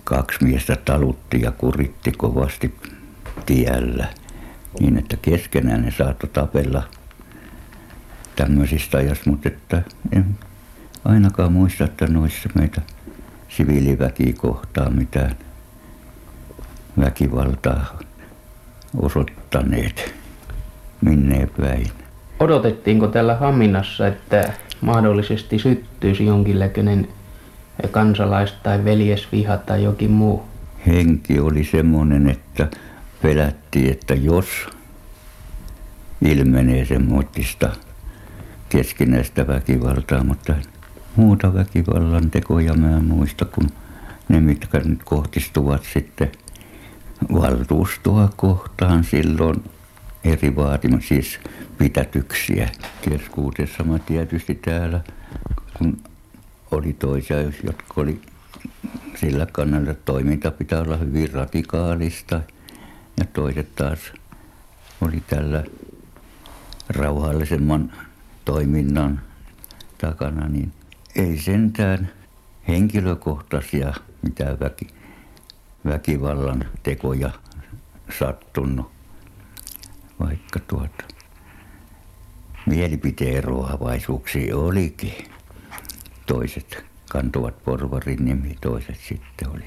kaksi 0.04 0.44
miestä 0.44 0.76
talutti 0.76 1.42
ja 1.42 1.52
kuritti 1.52 2.12
kovasti 2.12 2.76
tiellä 3.46 4.08
niin, 4.80 4.98
että 4.98 5.18
keskenään 5.22 5.82
ne 5.82 5.92
saattoi 5.92 6.30
tapella 6.34 6.84
tämmöisistä 8.36 8.98
ajasta, 8.98 9.30
mutta 9.30 9.50
että 9.50 9.82
en 10.12 10.26
ainakaan 11.06 11.52
muista, 11.52 11.84
että 11.84 12.08
noissa 12.08 12.50
meitä 12.56 12.82
siviiliväkiä 13.50 14.34
kohtaa 14.38 14.90
mitään 14.90 15.36
väkivaltaa 17.00 18.00
osoittaneet 19.02 20.14
minne 21.02 21.50
päin. 21.62 21.92
Odotettiinko 22.40 23.08
täällä 23.08 23.36
Haminassa, 23.36 24.08
että 24.08 24.54
mahdollisesti 24.82 25.60
syttyisi 25.60 26.26
jonkinlainen 26.26 27.08
kansalais- 27.92 28.54
tai 28.64 28.84
veljesviha 28.84 29.58
tai 29.58 29.84
jokin 29.84 30.12
muu? 30.12 30.44
Henki 30.88 31.40
oli 31.40 31.64
semmoinen, 31.64 32.30
että 32.30 32.68
pelättiin, 33.22 33.92
että 33.92 34.14
jos 34.14 34.48
ilmenee 36.22 36.86
semmoista 36.86 37.70
keskinäistä 38.70 39.48
väkivaltaa, 39.48 40.24
mutta 40.24 40.54
muuta 41.16 41.54
väkivallan 41.54 42.32
tekoja 42.32 42.74
mä 42.74 42.98
en 42.98 43.06
muista 43.06 43.46
kuin 43.46 43.70
ne, 44.30 44.40
mitkä 44.40 44.80
nyt 44.80 45.04
kohdistuvat 45.04 45.84
sitten– 45.94 46.32
valtuustoa 47.34 48.30
kohtaan 48.36 49.04
silloin 49.04 49.64
eri 50.24 50.56
vaatimus, 50.56 51.08
siis 51.08 51.40
pitätyksiä 51.78 52.70
keskuudessa. 53.10 53.84
Mä 53.84 54.00
tietysti 54.00 54.56
täällä, 54.56 55.02
kun 55.74 55.98
oli 56.74 56.94
toisia, 56.94 57.42
jotka 57.42 57.94
oli 57.96 58.22
sillä 59.16 59.48
kannalla, 59.52 59.92
että 59.92 60.06
toiminta 60.06 60.52
pitää 60.52 60.82
olla 60.82 60.98
hyvin 60.98 61.34
radikaalista 61.34 62.42
ja 63.18 63.26
toiset 63.34 63.76
taas 63.76 64.00
oli 65.02 65.24
tällä 65.28 65.64
rauhallisemman 66.90 67.94
toiminnan 68.46 69.22
takana, 69.98 70.48
niin 70.48 70.74
ei 71.16 71.38
sentään 71.38 72.12
henkilökohtaisia 72.68 73.94
mitä 74.22 74.60
väki, 74.60 74.88
väkivallan 75.86 76.66
tekoja 76.84 77.32
sattunut, 78.20 78.92
vaikka 80.20 80.60
tuota 80.60 81.04
mielipiteeroavaisuuksia 82.66 84.58
olikin. 84.58 85.33
Toiset 86.26 86.86
kantuvat 87.10 87.64
porvarin 87.64 88.26
nimi, 88.26 88.56
toiset 88.62 89.00
sitten 89.08 89.50
oli 89.50 89.66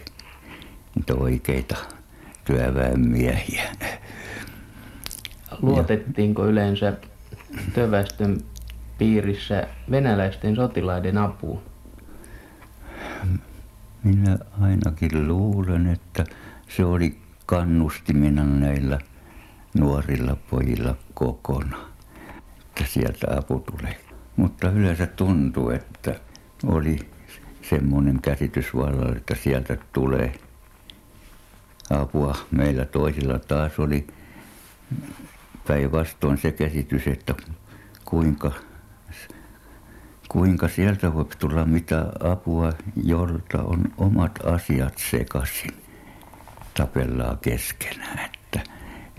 niitä 0.95 1.14
oikeita 1.14 1.77
työväenmiehiä. 2.45 3.73
Luotettiinko 5.62 6.47
yleensä 6.47 6.92
työväestön 7.75 8.40
piirissä 8.99 9.69
venäläisten 9.90 10.57
sotilaiden 10.57 11.19
apuun? 11.19 11.62
Minä 14.05 14.38
ainakin 14.61 15.29
luulen, 15.29 15.87
että 15.87 16.25
se 16.69 16.85
oli 16.85 17.19
kannustimina 17.47 18.45
näillä 18.45 18.99
nuorilla 19.75 20.37
pojilla 20.51 20.97
kokonaan, 21.14 21.90
että 22.66 22.85
sieltä 22.87 23.27
apu 23.38 23.59
tulee. 23.59 24.01
Mutta 24.37 24.71
yleensä 24.71 25.07
tuntuu, 25.07 25.71
että 25.71 26.21
oli 26.64 26.99
semmoinen 27.62 28.23
käsitys 28.23 28.75
vallalla, 28.75 29.16
että 29.16 29.35
sieltä 29.35 29.77
tulee 29.92 30.35
apua. 31.90 32.37
Meillä 32.51 32.85
toisilla 32.85 33.38
taas 33.38 33.79
oli 33.79 34.07
päinvastoin 35.66 36.38
se 36.38 36.53
käsitys, 36.53 37.07
että 37.07 37.35
kuinka, 38.05 38.53
kuinka 40.29 40.69
sieltä 40.69 41.14
voi 41.14 41.25
tulla 41.38 41.64
mitä 41.64 42.07
apua, 42.21 42.73
jolta 43.05 43.62
on 43.62 43.85
omat 43.99 44.38
asiat 44.47 44.99
sekaisin. 45.11 45.71
Tapellaan 46.75 47.38
keskenään, 47.38 48.19
että 48.19 48.61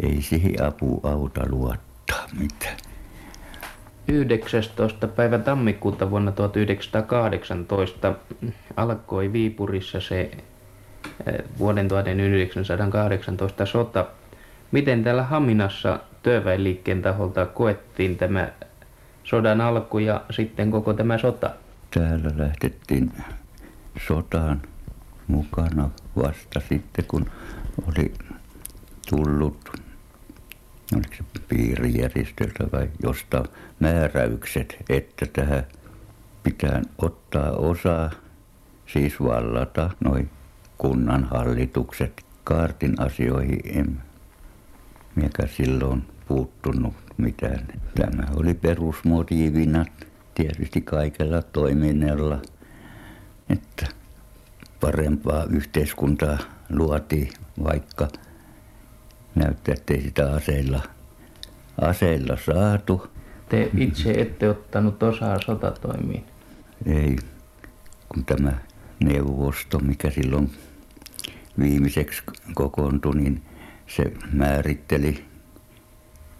ei 0.04 0.22
siihen 0.22 0.64
apu 0.64 1.02
auta 1.04 1.42
luottaa 1.50 2.28
mitään. 2.40 2.78
19. 4.08 5.08
päivä 5.08 5.40
tammikuuta 5.40 6.10
vuonna 6.10 6.32
1918 6.32 8.14
alkoi 8.76 9.34
Viipurissa 9.34 10.02
se 10.02 10.22
eh, 10.22 11.44
vuoden 11.60 11.88
1918 11.88 13.66
sota. 13.66 14.06
Miten 14.72 15.04
täällä 15.04 15.24
Haminassa 15.24 16.00
työväenliikkeen 16.24 17.02
taholta 17.02 17.46
koettiin 17.46 18.18
tämä 18.18 18.50
sodan 19.24 19.62
alku 19.62 20.00
ja 20.00 20.22
sitten 20.30 20.72
koko 20.72 20.94
tämä 20.94 21.18
sota? 21.18 21.50
Täällä 21.94 22.30
lähtettiin 22.38 23.12
sotaan 24.08 24.62
mukana 25.28 25.90
vasta 26.16 26.62
sitten, 26.70 27.06
kun 27.08 27.26
oli 27.88 28.14
tullut 29.10 29.87
oliko 30.96 31.14
se 31.18 31.24
piirijärjestöltä 31.48 32.68
vai 32.74 32.90
jostain 33.04 33.46
määräykset, 33.80 34.78
että 34.90 35.26
tähän 35.26 35.68
pitää 36.44 36.82
ottaa 36.98 37.52
osaa, 37.52 38.12
siis 38.86 39.14
vallata 39.24 39.90
noin 40.00 40.30
kunnan 40.78 41.24
hallitukset. 41.24 42.26
Kaartin 42.44 43.02
asioihin 43.02 43.60
en 43.66 44.02
mikä 45.16 45.48
silloin 45.48 46.04
puuttunut 46.28 46.94
mitään. 47.18 47.68
Tämä 47.96 48.24
oli 48.36 48.54
perusmotiivina 48.54 49.86
tietysti 50.36 50.82
kaikella 50.82 51.42
toiminnalla, 51.42 52.42
että 53.50 53.86
parempaa 54.80 55.44
yhteiskuntaa 55.50 56.38
luotiin, 56.70 57.30
vaikka 57.64 58.08
näyttää, 59.38 59.74
että 59.74 59.94
ei 59.94 60.02
sitä 60.02 60.34
aseilla, 60.34 60.82
aseilla 61.82 62.38
saatu. 62.46 63.08
Te 63.50 63.72
itse 63.78 64.12
ette 64.12 64.50
ottanut 64.50 65.04
osaa 65.04 65.42
sotatoimiin? 65.46 66.26
Ei, 66.86 67.16
kun 68.10 68.26
tämä 68.26 68.54
neuvosto, 69.00 69.80
mikä 69.80 70.10
silloin 70.10 70.52
viimeiseksi 71.60 72.24
kokoontui, 72.54 73.16
niin 73.16 73.42
se 73.88 74.14
määritteli, 74.34 75.26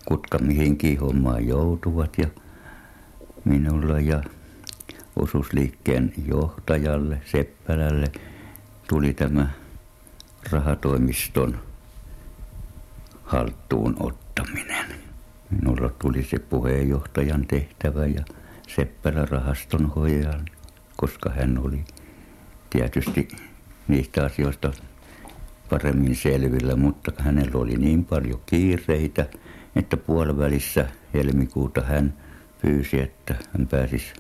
kutka 0.06 0.40
mihinkin 0.40 1.00
hommaan 1.00 1.48
joutuvat 1.48 2.18
ja 2.18 2.28
minulla 3.46 4.00
ja 4.00 4.24
osuusliikkeen 5.16 6.14
johtajalle 6.28 7.22
Seppälälle 7.26 8.12
tuli 8.88 9.14
tämä 9.14 9.50
rahatoimiston 10.52 11.67
haltuun 13.28 13.96
ottaminen. 14.00 14.86
Minulla 15.50 15.90
tuli 15.90 16.24
se 16.24 16.40
puheenjohtajan 16.40 17.48
tehtävä 17.48 18.06
ja 18.06 18.24
Seppälä 18.68 19.26
rahaston 19.26 19.86
hoijan, 19.86 20.46
koska 20.96 21.30
hän 21.30 21.58
oli 21.58 21.84
tietysti 22.70 23.28
niistä 23.88 24.26
asioista 24.26 24.72
paremmin 25.70 26.16
selvillä, 26.16 26.76
mutta 26.76 27.12
hänellä 27.18 27.60
oli 27.60 27.76
niin 27.76 28.06
paljon 28.06 28.42
kiireitä, 28.46 29.26
että 29.76 29.98
puolivälissä 29.98 30.88
helmikuuta 31.14 31.82
hän 31.82 32.14
pyysi, 32.62 33.00
että 33.00 33.36
hän 33.58 33.68
pääsisi 33.68 34.14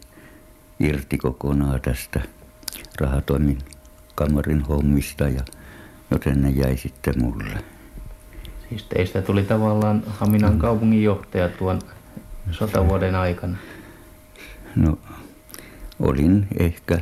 irti 0.79 1.17
kokonaan 1.17 1.81
tästä 1.81 2.21
rahatoimin 3.01 3.57
kamarin 4.15 4.61
hommista, 4.61 5.29
ja, 5.29 5.41
joten 6.11 6.41
ne 6.41 6.49
jäi 6.49 6.77
sitten 6.77 7.13
mulle. 7.21 7.76
Siis 8.69 8.83
teistä 8.83 9.21
tuli 9.21 9.43
tavallaan 9.43 10.03
Haminan 10.07 10.53
mm. 10.53 10.59
kaupunginjohtaja 10.59 11.49
tuon 11.49 11.81
sotavuoden 12.51 13.15
aikana? 13.15 13.57
No, 14.75 14.99
olin 15.99 16.47
ehkä 16.59 16.99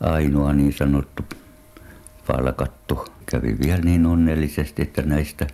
ainoa 0.00 0.52
niin 0.52 0.72
sanottu 0.72 1.22
palkattu. 2.26 3.04
Kävi 3.26 3.56
vielä 3.64 3.80
niin 3.82 4.06
onnellisesti, 4.06 4.82
että 4.82 5.02
näistä 5.02 5.46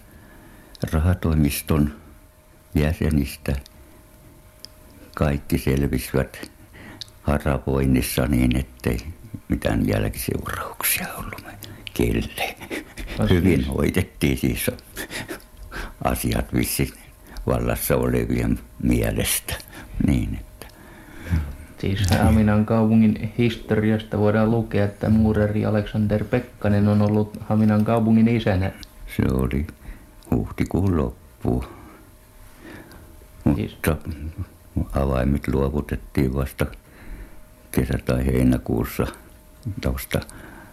rahatoimiston 0.92 1.92
jäsenistä 2.74 3.56
kaikki 5.16 5.58
selvisivät 5.58 6.50
haravoinnissa 7.22 8.26
niin, 8.26 8.56
ettei 8.56 8.98
mitään 9.48 9.88
jälkiseurauksia 9.88 11.06
ollut 11.14 11.42
kelle. 11.94 12.56
Hyvin 13.30 13.66
hoitettiin 13.66 14.38
siis 14.38 14.70
asiat 16.04 16.54
vissi 16.54 16.94
vallassa 17.46 17.96
olevien 17.96 18.58
mielestä. 18.82 19.54
Niin, 20.06 20.34
että. 20.40 20.66
Siis 21.78 22.10
Haminan 22.10 22.66
kaupungin 22.66 23.32
historiasta 23.38 24.18
voidaan 24.18 24.50
lukea, 24.50 24.84
että 24.84 25.10
muurari 25.10 25.64
Alexander 25.64 26.24
Pekkanen 26.24 26.88
on 26.88 27.02
ollut 27.02 27.38
Haminan 27.40 27.84
kaupungin 27.84 28.28
isänä. 28.28 28.72
Se 29.16 29.22
oli 29.32 29.66
huhtikuun 30.30 30.96
loppu. 30.96 31.64
Mutta 33.44 33.96
avaimet 34.92 35.48
luovutettiin 35.48 36.34
vasta 36.34 36.66
kesä- 37.70 37.98
tai 38.04 38.26
heinäkuussa 38.26 39.06
tuosta 39.80 40.20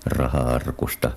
raha-arkusta 0.06 1.12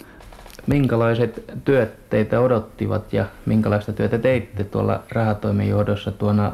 Minkälaiset 0.66 1.44
työt 1.64 2.11
teitä 2.11 2.40
odottivat 2.40 3.12
ja 3.12 3.27
minkälaista 3.46 3.92
työtä 3.92 4.18
teitte 4.18 4.64
tuolla 4.64 5.03
rahatoimen 5.11 5.68
johdossa 5.68 6.11
tuona 6.11 6.53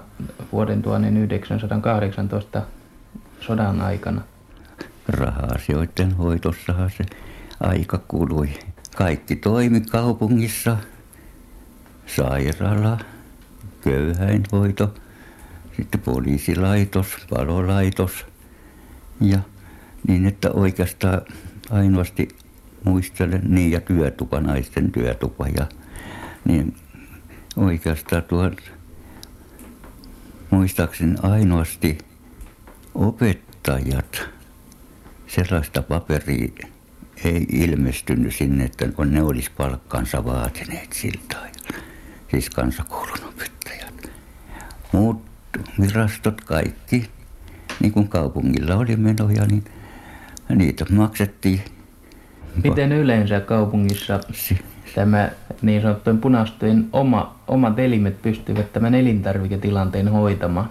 vuoden 0.52 0.82
1918 0.82 2.62
sodan 3.40 3.80
aikana? 3.80 4.22
Raha-asioiden 5.08 6.12
hoitossahan 6.12 6.90
se 6.90 7.04
aika 7.60 7.98
kului. 8.08 8.48
Kaikki 8.96 9.36
toimi 9.36 9.80
kaupungissa, 9.80 10.76
sairaala, 12.06 12.98
köyhäinhoito, 13.80 14.94
sitten 15.76 16.00
poliisilaitos, 16.00 17.06
palolaitos 17.30 18.26
ja 19.20 19.38
niin, 20.08 20.26
että 20.26 20.50
oikeastaan 20.50 21.20
ainoasti 21.70 22.28
muistelen, 22.84 23.42
niin 23.44 23.70
ja 23.70 23.80
työtupa, 23.80 24.40
naisten 24.40 24.92
työtupa 24.92 25.46
ja 25.48 25.66
niin 26.44 26.76
oikeastaan 27.56 28.22
tuon 28.22 28.56
muistaakseni 30.50 31.16
ainoasti 31.22 31.98
opettajat 32.94 34.22
sellaista 35.26 35.82
paperia 35.82 36.68
ei 37.24 37.46
ilmestynyt 37.52 38.34
sinne, 38.34 38.64
että 38.64 38.88
ne 39.04 39.22
olisi 39.22 39.50
palkkansa 39.56 40.24
vaatineet 40.24 40.92
siltä 40.92 41.36
Siis 42.30 42.50
kansakoulun 42.50 43.24
opettajat. 43.28 44.10
Muut 44.92 45.22
virastot 45.80 46.40
kaikki, 46.40 47.10
niin 47.80 47.92
kuin 47.92 48.08
kaupungilla 48.08 48.76
oli 48.76 48.96
menoja, 48.96 49.46
niin 49.46 49.64
niitä 50.48 50.84
maksettiin. 50.90 51.60
Miten 52.64 52.92
yleensä 52.92 53.40
kaupungissa 53.40 54.20
tämä 54.94 55.30
niin 55.62 55.82
sanottujen 55.82 56.18
punastojen 56.18 56.88
oma, 56.92 57.40
omat 57.48 57.78
elimet 57.78 58.22
pystyvät 58.22 58.72
tämän 58.72 58.94
elintarviketilanteen 58.94 60.08
hoitamaan? 60.08 60.70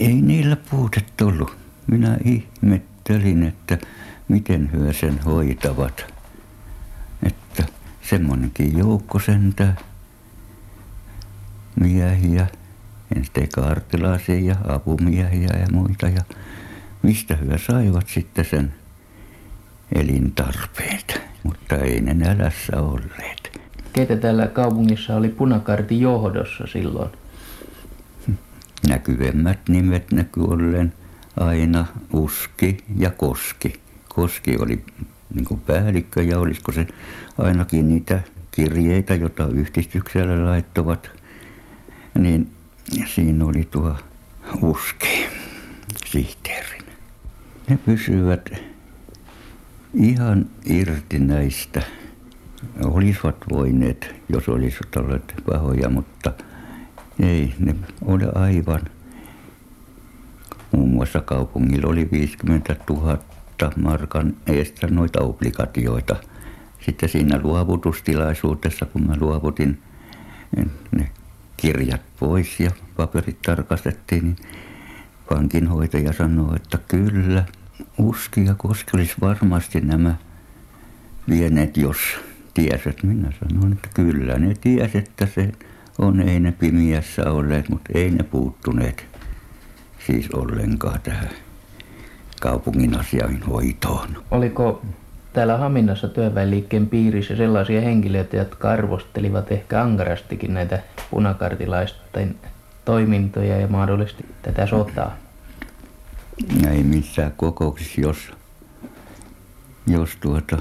Ei 0.00 0.14
niillä 0.14 0.56
puutet 0.70 1.20
ollut. 1.20 1.56
Minä 1.86 2.16
ihmettelin, 2.24 3.42
että 3.42 3.78
miten 4.28 4.70
hyö 4.72 4.92
sen 4.92 5.18
hoitavat. 5.18 6.14
Että 7.22 7.64
semmonenkin 8.02 8.78
joukko 8.78 9.18
sentä 9.18 9.74
miehiä, 11.80 12.46
ensin 13.16 13.48
kaartilaisia 13.54 14.40
ja 14.40 14.56
apumiehiä 14.68 15.50
ja 15.60 15.66
muita. 15.72 16.08
Ja 16.08 16.22
mistä 17.02 17.36
hyö 17.36 17.58
saivat 17.58 18.08
sitten 18.08 18.44
sen 18.44 18.72
elintarpeet, 19.94 21.20
mutta 21.42 21.76
ei 21.76 22.00
ne 22.00 22.14
nälässä 22.14 22.80
olleet. 22.80 23.60
Keitä 23.92 24.16
täällä 24.16 24.46
kaupungissa 24.46 25.16
oli 25.16 25.28
punakartin 25.28 26.00
johdossa 26.00 26.66
silloin? 26.66 27.10
Näkyvemmät 28.88 29.58
nimet 29.68 30.12
näky 30.12 30.40
ollen 30.40 30.92
aina 31.36 31.86
Uski 32.12 32.76
ja 32.96 33.10
Koski. 33.10 33.80
Koski 34.08 34.56
oli 34.58 34.84
niin 35.34 35.60
päällikkö 35.66 36.22
ja 36.22 36.38
olisiko 36.38 36.72
se 36.72 36.86
ainakin 37.38 37.88
niitä 37.88 38.20
kirjeitä, 38.50 39.14
joita 39.14 39.46
yhdistyksellä 39.46 40.50
laittavat, 40.50 41.10
niin 42.14 42.50
siinä 43.06 43.44
oli 43.44 43.68
tuo 43.70 43.96
Uski 44.62 45.26
sihteerin. 46.06 46.82
Ne 47.68 47.78
pysyvät 47.86 48.50
ihan 49.96 50.46
irti 50.64 51.18
näistä. 51.18 51.82
Olisivat 52.84 53.36
voineet, 53.52 54.14
jos 54.28 54.48
olisivat 54.48 54.96
olleet 54.96 55.34
pahoja, 55.46 55.90
mutta 55.90 56.32
ei, 57.22 57.54
ne 57.58 57.74
ole 58.04 58.28
aivan. 58.34 58.80
Muun 60.72 60.90
muassa 60.90 61.20
kaupungilla 61.20 61.88
oli 61.88 62.08
50 62.12 62.76
000 62.90 63.18
markan 63.76 64.36
eestä 64.46 64.86
noita 64.86 65.20
obligatioita. 65.20 66.16
Sitten 66.86 67.08
siinä 67.08 67.40
luovutustilaisuudessa, 67.42 68.86
kun 68.86 69.06
mä 69.06 69.16
luovutin 69.20 69.82
ne 70.96 71.10
kirjat 71.56 72.00
pois 72.20 72.60
ja 72.60 72.70
paperit 72.96 73.42
tarkastettiin, 73.42 74.24
niin 74.24 74.36
pankinhoitaja 75.28 76.12
sanoi, 76.12 76.56
että 76.56 76.78
kyllä, 76.88 77.44
Uski 77.98 78.44
ja 78.44 78.54
Koski 78.54 78.90
olisi 78.94 79.14
varmasti 79.20 79.80
nämä 79.80 80.14
vieneet, 81.28 81.76
jos 81.76 81.98
tieset. 82.54 83.02
Minä 83.02 83.32
sanoin, 83.40 83.72
että 83.72 83.88
kyllä 83.94 84.38
ne 84.38 84.54
ties, 84.60 84.96
että 84.96 85.26
se 85.34 85.52
on, 85.98 86.20
ei 86.20 86.40
ne 86.40 86.52
pimiässä 86.52 87.30
olleet, 87.30 87.68
mutta 87.68 87.90
ei 87.94 88.10
ne 88.10 88.22
puuttuneet 88.22 89.06
siis 90.06 90.30
ollenkaan 90.30 91.00
tähän 91.00 91.30
kaupungin 92.40 92.98
asiain 92.98 93.42
hoitoon. 93.42 94.08
Oliko 94.30 94.82
täällä 95.32 95.56
Haminassa 95.56 96.08
työväenliikkeen 96.08 96.86
piirissä 96.86 97.36
sellaisia 97.36 97.80
henkilöitä, 97.80 98.36
jotka 98.36 98.70
arvostelivat 98.70 99.52
ehkä 99.52 99.82
ankarastikin 99.82 100.54
näitä 100.54 100.82
punakartilaisten 101.10 102.34
toimintoja 102.84 103.60
ja 103.60 103.68
mahdollisesti 103.68 104.24
tätä 104.42 104.66
sotaa? 104.66 105.16
Ei 106.70 106.82
missään 106.82 107.32
kokouksissa, 107.36 108.00
jos, 108.00 108.18
jos 109.86 110.10
tuota, 110.20 110.58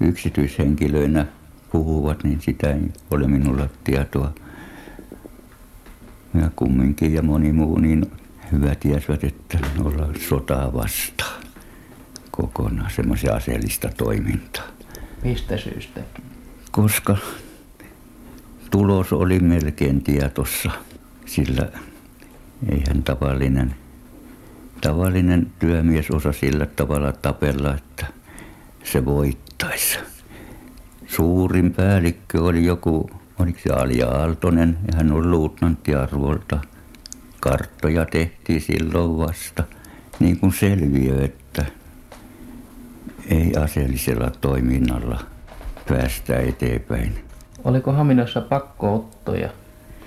yksityishenkilöinä 0.00 1.26
puhuvat, 1.72 2.24
niin 2.24 2.40
sitä 2.40 2.72
ei 2.72 2.80
ole 3.10 3.28
minulla 3.28 3.68
tietoa. 3.84 4.32
Ja 6.34 6.50
kumminkin 6.56 7.14
ja 7.14 7.22
moni 7.22 7.52
muu 7.52 7.78
niin 7.78 8.06
hyvä 8.52 8.74
tiesivät, 8.74 9.24
että 9.24 9.58
ollaan 9.84 10.14
sotaa 10.28 10.72
vastaan 10.72 11.42
kokonaan, 12.30 12.90
semmoisia 12.90 13.34
aseellista 13.34 13.88
toimintaa. 13.96 14.64
Mistä 15.24 15.56
syystä? 15.56 16.00
Koska 16.70 17.16
tulos 18.70 19.12
oli 19.12 19.38
melkein 19.40 20.02
tietossa, 20.02 20.70
sillä 21.26 21.68
eihän 22.72 23.02
tavallinen, 23.02 23.74
tavallinen 24.80 25.52
työmies 25.58 26.10
osa 26.10 26.32
sillä 26.32 26.66
tavalla 26.66 27.12
tapella, 27.12 27.74
että 27.74 28.06
se 28.84 29.04
voittaisi. 29.04 29.98
Suurin 31.06 31.72
päällikkö 31.74 32.42
oli 32.44 32.64
joku, 32.64 33.10
oliko 33.38 33.58
se 33.62 33.72
Alia 33.72 34.06
Aaltonen, 34.06 34.78
ja 34.86 34.96
hän 34.96 35.12
on 35.12 35.30
luutnantti 35.30 35.94
arvolta. 35.94 36.58
Karttoja 37.40 38.06
tehtiin 38.06 38.60
silloin 38.60 39.18
vasta, 39.18 39.64
niin 40.20 40.40
kuin 40.40 40.52
selviö, 40.52 41.24
että 41.24 41.64
ei 43.28 43.56
aseellisella 43.56 44.30
toiminnalla 44.40 45.20
päästä 45.88 46.38
eteenpäin. 46.38 47.24
Oliko 47.64 47.92
Haminassa 47.92 48.40
pakkoottoja 48.40 49.48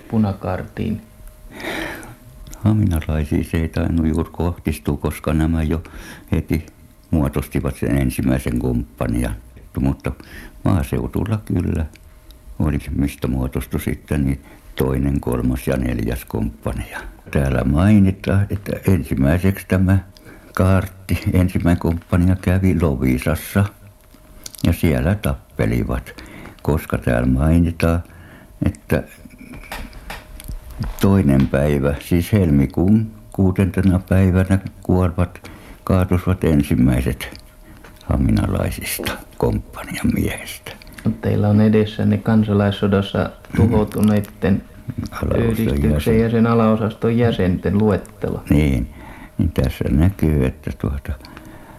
punakartiin? 0.08 1.02
Haminalaisiin 2.64 3.46
se 3.46 3.58
ei 3.58 3.70
tainnut 3.70 4.08
juuri 4.08 4.30
kohtistua, 4.32 4.98
koska 4.98 5.34
nämä 5.34 5.64
jo 5.64 5.84
heti 6.32 6.66
muotostivat 7.12 7.76
sen 7.76 7.98
ensimmäisen 7.98 8.60
kumppanian. 8.60 9.36
Mutta 9.80 10.12
maaseutulla 10.66 11.42
kyllä 11.46 11.86
oli 12.60 12.80
mistä 12.96 13.28
muotostu 13.28 13.80
sitten 13.80 14.26
niin 14.26 14.42
toinen, 14.76 15.20
kolmas 15.20 15.68
ja 15.68 15.78
neljäs 15.78 16.26
komppania. 16.26 17.00
Täällä 17.32 17.64
mainitaan, 17.64 18.48
että 18.50 18.72
ensimmäiseksi 18.88 19.66
tämä 19.68 20.00
kaartti, 20.54 21.20
ensimmäinen 21.34 21.80
komppania 21.80 22.36
kävi 22.42 22.82
Lovisassa 22.82 23.66
ja 24.64 24.74
siellä 24.74 25.16
tappelivat, 25.16 26.24
koska 26.62 26.98
täällä 26.98 27.28
mainitaan, 27.28 28.04
että 28.66 29.04
toinen 31.02 31.48
päivä, 31.48 31.96
siis 32.00 32.34
helmikuun 32.34 33.12
kuutentena 33.32 34.00
päivänä 34.10 34.60
kuolivat, 34.84 35.52
kaatusivat 35.84 36.44
ensimmäiset 36.44 37.42
haminalaisista 38.06 39.12
komppanian 39.38 40.12
miehestä. 40.14 40.72
Teillä 41.22 41.48
on 41.50 41.62
edessä 41.62 42.06
ne 42.06 42.18
kansalaissodassa 42.18 43.30
tuhoutuneiden 43.56 44.64
yhdistyksen 45.50 46.20
ja 46.20 46.30
sen 46.30 46.48
alaosaston 46.48 47.18
jäsenten 47.18 47.78
luettelo. 47.78 48.44
Niin, 48.50 48.90
niin 49.38 49.52
tässä 49.52 49.84
näkyy, 49.90 50.46
että 50.46 50.72
tuota, 50.82 51.14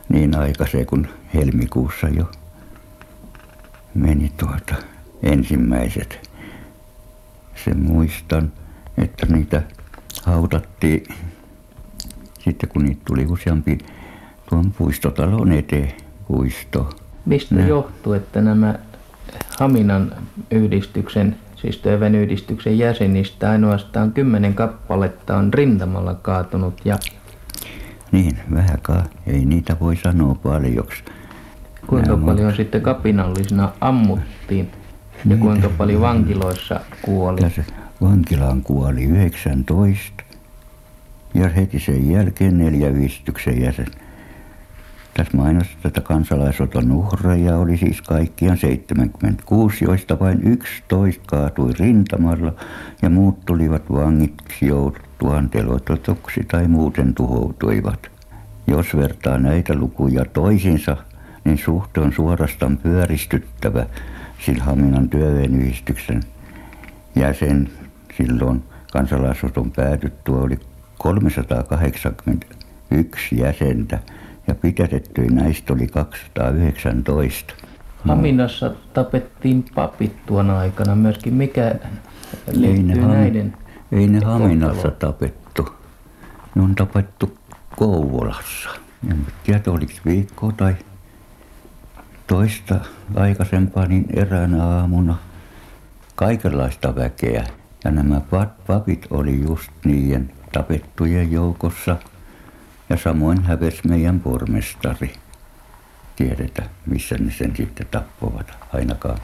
niin 0.09 0.39
aikaiseen 0.39 0.87
kuin 0.87 1.09
helmikuussa 1.35 2.09
jo 2.09 2.31
meni 3.95 4.33
tuota 4.37 4.75
ensimmäiset. 5.23 6.31
Se 7.65 7.75
muistan, 7.75 8.53
että 8.99 9.27
niitä 9.27 9.63
haudattiin 10.25 11.05
sitten 12.45 12.69
kun 12.69 12.85
niitä 12.85 13.01
tuli 13.05 13.27
useampi 13.27 13.79
tuon 14.51 14.73
puistotalon 14.79 15.53
eteen 15.53 15.93
puisto. 16.29 16.91
Mistä 17.27 17.55
Nä. 17.55 17.67
johtuu, 17.67 18.13
että 18.13 18.41
nämä 18.41 18.75
Haminan 19.59 20.13
yhdistyksen, 20.51 21.37
siis 21.57 21.79
Töven 21.79 22.15
yhdistyksen 22.15 22.79
jäsenistä 22.79 23.51
ainoastaan 23.51 24.13
kymmenen 24.13 24.55
kappaletta 24.55 25.37
on 25.37 25.55
rintamalla 25.55 26.15
kaatunut 26.15 26.81
ja 26.85 26.99
niin, 28.13 28.39
vähäkaan. 28.55 29.05
Ei 29.27 29.45
niitä 29.45 29.77
voi 29.81 29.97
sanoa 29.97 30.35
paljoksi. 30.35 31.05
Kuinka 31.87 32.11
Nämä 32.11 32.27
paljon 32.27 32.49
on... 32.49 32.57
sitten 32.57 32.83
kapinallisena 32.83 33.73
ammuttiin 33.81 34.71
ja 35.15 35.21
niin. 35.25 35.41
kuinka 35.41 35.69
paljon 35.69 36.01
vankiloissa 36.01 36.81
kuoli? 37.03 37.41
Tässä 37.41 37.65
vankilaan 38.01 38.63
kuoli 38.63 39.05
19 39.05 40.25
ja 41.35 41.49
heti 41.49 41.81
sen 41.81 42.11
jälkeen 42.11 42.59
neljä 42.59 42.89
yhdistyksen 42.89 43.61
jäsen. 43.63 43.87
Tässä 45.15 45.37
mainostaa, 45.37 45.89
että 45.89 46.01
kansalaisoton 46.01 46.93
uhreja 46.93 47.59
oli 47.59 47.77
siis 47.77 48.03
kaikkiaan 48.03 48.59
76, 48.59 49.85
joista 49.85 50.19
vain 50.19 50.43
11 50.43 51.23
kaatui 51.27 51.73
rintamalla 51.73 52.53
ja 53.03 53.11
muut 53.11 53.45
tulivat 53.45 53.93
vangiksi 53.93 54.67
jouduttuaan 54.67 55.51
telotetuksi 55.51 56.45
tai 56.51 56.69
muuten 56.69 57.15
tuhoutuivat. 57.15 58.11
Jos 58.67 58.97
vertaa 58.97 59.39
näitä 59.39 59.75
lukuja 59.75 60.25
toisinsa, 60.25 60.97
niin 61.45 61.59
suhte 61.59 62.01
on 62.01 62.13
suorastaan 62.13 62.77
pyöristyttävä, 62.77 63.87
sillä 64.47 64.65
Haminan 64.65 65.09
työvenyhdistyksen 65.09 66.23
jäsen 67.17 67.69
silloin 68.17 68.63
kansalaisoton 68.93 69.71
päätyttyä 69.71 70.37
oli 70.37 70.59
380 70.99 72.47
yksi 72.91 73.39
jäsentä 73.39 73.99
ja 74.47 74.55
pidätettyjä 74.55 75.31
näistä 75.31 75.73
oli 75.73 75.87
219. 75.87 77.55
Haminassa 78.09 78.71
tapettiin 78.93 79.65
papit 79.75 80.27
tuona 80.27 80.59
aikana 80.59 80.95
myöskin. 80.95 81.35
Mikä 81.35 81.75
liittyy 82.53 82.93
ei 82.93 83.01
ne, 83.01 83.07
näiden? 83.07 83.57
Ei 83.93 84.07
ne 84.07 84.21
Haminassa 84.25 84.91
tapettu. 84.91 85.69
Ne 86.55 86.63
on 86.63 86.75
tapettu 86.75 87.39
Kouvolassa. 87.77 88.71
En 89.11 89.27
tiedä, 89.45 89.63
oliko 89.67 89.93
viikko 90.07 90.53
tai 90.53 90.75
toista 92.27 92.81
aikaisempaa, 93.15 93.87
niin 93.87 94.07
eräänä 94.13 94.65
aamuna 94.65 95.17
kaikenlaista 96.15 96.95
väkeä. 96.97 97.45
Ja 97.85 97.91
nämä 97.91 98.21
papit 98.67 99.07
oli 99.11 99.43
just 99.43 99.71
niiden 99.85 100.33
tapettujen 100.53 101.33
joukossa. 101.33 101.97
Ja 102.89 102.97
samoin 102.97 103.43
hävesi 103.43 103.89
meidän 103.89 104.21
pormestari. 104.21 105.13
Tiedetä, 106.17 106.63
missä 106.87 107.17
ne 107.19 107.33
sen 107.33 107.57
sitten 107.57 107.87
tappoivat. 107.91 108.53
Ainakaan 108.73 109.19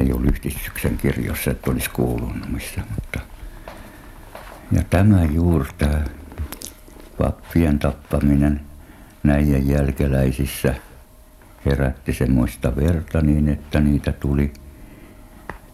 ei 0.00 0.12
ollut 0.12 0.36
yhdistyksen 0.36 0.98
kirjossa, 0.98 1.50
että 1.50 1.70
olisi 1.70 1.90
kuulunut 1.90 2.52
missä. 2.52 2.80
Mutta... 2.94 3.20
Ja 4.72 4.82
tämä 4.90 5.24
juuri 5.24 5.70
tämä 5.78 6.04
pappien 7.18 7.78
tappaminen 7.78 8.60
näiden 9.22 9.68
jälkeläisissä 9.68 10.74
herätti 11.66 12.12
semmoista 12.12 12.76
verta 12.76 13.20
niin, 13.20 13.48
että 13.48 13.80
niitä 13.80 14.12
tuli 14.12 14.52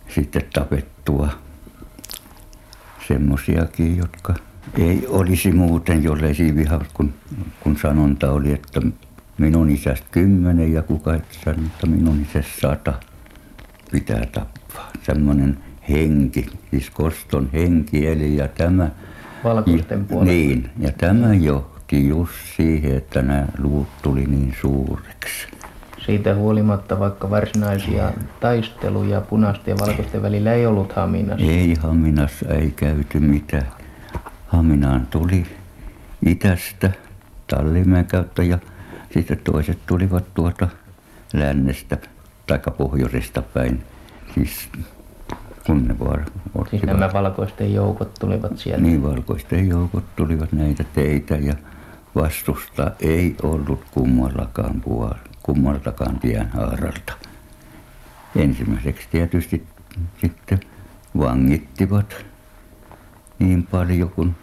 sitten 0.09 0.43
tapettua 0.53 1.46
semmoisiakin, 3.09 3.97
jotka 3.97 4.35
ei 4.79 5.07
olisi 5.09 5.53
muuten, 5.53 6.03
jollei 6.03 6.35
siinä 6.35 6.57
viha, 6.57 6.81
kun, 6.95 7.15
kun 7.61 7.77
sanonta 7.77 8.33
oli, 8.33 8.53
että 8.53 8.81
minun 9.39 9.71
isästä 9.71 10.07
kymmenen 10.11 10.73
ja 10.73 10.83
kuka 10.83 11.15
et 11.15 11.39
sanoo, 11.45 11.67
että 11.67 11.87
minun 11.87 12.23
isästä 12.23 12.61
sata 12.61 12.93
pitää 13.91 14.27
tappaa. 14.27 14.91
Semmoinen 15.03 15.59
henki, 15.89 16.47
siis 16.71 16.91
koston 16.91 17.49
henki 17.53 18.07
eli 18.07 18.37
ja 18.37 18.49
tämä 18.49 18.91
valkoisten 19.45 20.05
puolella. 20.05 20.33
Niin, 20.33 20.71
ja 20.79 20.93
tämä 20.93 21.35
johti 21.35 22.09
just 22.09 22.33
siihen, 22.57 22.97
että 22.97 23.23
nämä 23.23 23.47
luut 23.59 23.89
tuli 24.03 24.27
niin 24.27 24.55
suureksi. 24.61 25.47
Siitä 26.07 26.35
huolimatta, 26.35 26.99
vaikka 26.99 27.31
varsinaisia 27.31 28.13
taisteluja 28.41 29.21
punaisten 29.21 29.73
ja 29.73 29.87
valkoisten 29.87 30.23
välillä 30.23 30.53
ei 30.53 30.67
ollut 30.67 30.93
Haminassa. 30.93 31.47
Ei 31.47 31.75
Haminassa, 31.75 32.49
ei 32.49 32.71
käyty 32.71 33.21
mitään. 33.21 33.67
Haminaan 34.47 35.07
tuli 35.07 35.47
itästä 36.27 36.93
Tallimäen 37.47 38.07
kautta 38.07 38.43
ja 38.43 38.59
sitten 39.11 39.39
toiset 39.45 39.79
tulivat 39.87 40.35
tuota 40.35 40.69
lännestä 41.33 41.97
tai 42.47 42.59
pohjoisesta 42.79 43.43
päin. 43.43 43.83
Siis 44.35 44.69
kun 45.67 45.89
ne 45.89 45.99
vaan 45.99 46.21
ottivat. 46.21 46.71
Siis 46.71 46.83
nämä 46.83 47.11
valkoisten 47.13 47.75
joukot 47.75 48.15
tulivat 48.21 48.59
sieltä? 48.59 48.83
Niin, 48.83 49.03
valkoisten 49.03 49.69
joukot 49.69 50.05
tulivat 50.17 50.53
näitä 50.53 50.85
teitä 50.95 51.35
ja 51.37 51.55
vastusta 52.15 52.91
ei 53.01 53.37
ollut 53.43 53.85
kummallakaan 53.91 54.81
puolella, 54.81 55.19
kummaltakaan 55.47 56.19
tien 56.19 56.49
haaralta. 56.49 57.13
Ensimmäiseksi 58.37 59.09
tietysti 59.11 59.67
sitten 60.21 60.61
vangittivat 61.19 62.17
niin 63.39 63.67
paljon 63.67 64.11
kuin 64.11 64.35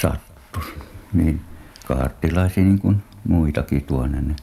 sattui. 0.00 0.74
Niin 1.12 1.40
kaartilaisia 1.86 2.64
niin 2.64 2.78
kuin 2.78 3.02
muitakin 3.28 3.84
tuonne 3.84 4.34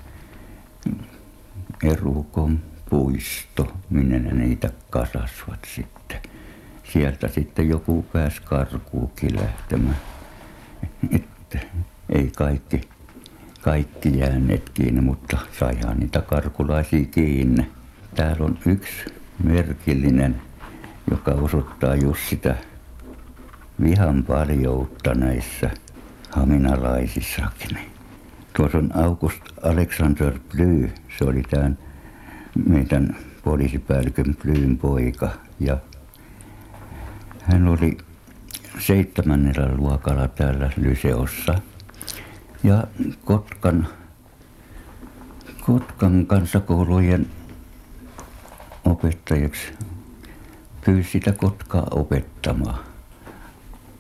erukon 1.84 2.60
puisto, 2.89 3.74
minne 3.89 4.19
ne 4.19 4.34
niitä 4.34 4.69
kasasvat 4.89 5.60
sitten. 5.76 6.19
Sieltä 6.93 7.28
sitten 7.28 7.69
joku 7.69 8.06
pääsi 8.13 8.41
karkuukin 8.41 9.36
lähtemään. 9.36 9.97
Että 11.12 11.60
ei 12.10 12.32
kaikki, 12.38 12.82
kaikki 13.62 14.19
jääneet 14.19 14.69
kiinni, 14.69 15.02
mutta 15.02 15.38
saihan 15.60 15.97
niitä 16.00 16.21
karkulaisia 16.21 17.06
kiinni. 17.06 17.71
Täällä 18.15 18.45
on 18.45 18.58
yksi 18.65 19.06
merkillinen, 19.43 20.41
joka 21.12 21.32
osoittaa 21.32 21.95
just 21.95 22.21
sitä 22.30 22.56
vihan 23.84 24.24
paljoutta 24.24 25.13
näissä 25.15 25.69
haminalaisissakin. 26.30 27.78
Tuossa 28.54 28.78
on 28.78 28.91
August 28.93 29.41
Alexander 29.63 30.39
Bly, 30.52 30.91
se 31.19 31.26
oli 31.26 31.43
tämän 31.50 31.78
meidän 32.67 33.15
poliisipäällikön 33.43 34.36
Plyyn 34.41 34.78
poika. 34.78 35.30
Ja 35.60 35.78
hän 37.41 37.67
oli 37.67 37.97
seitsemännellä 38.80 39.76
luokalla 39.76 40.28
täällä 40.28 40.69
Lyseossa. 40.78 41.56
Ja 42.63 42.84
Kotkan, 43.26 43.88
Kotkan 45.62 46.26
kansakoulujen 46.26 47.28
opettajaksi 48.86 49.74
pyysi 50.86 51.10
sitä 51.10 51.32
Kotkaa 51.32 51.88
opettamaan 51.91 52.80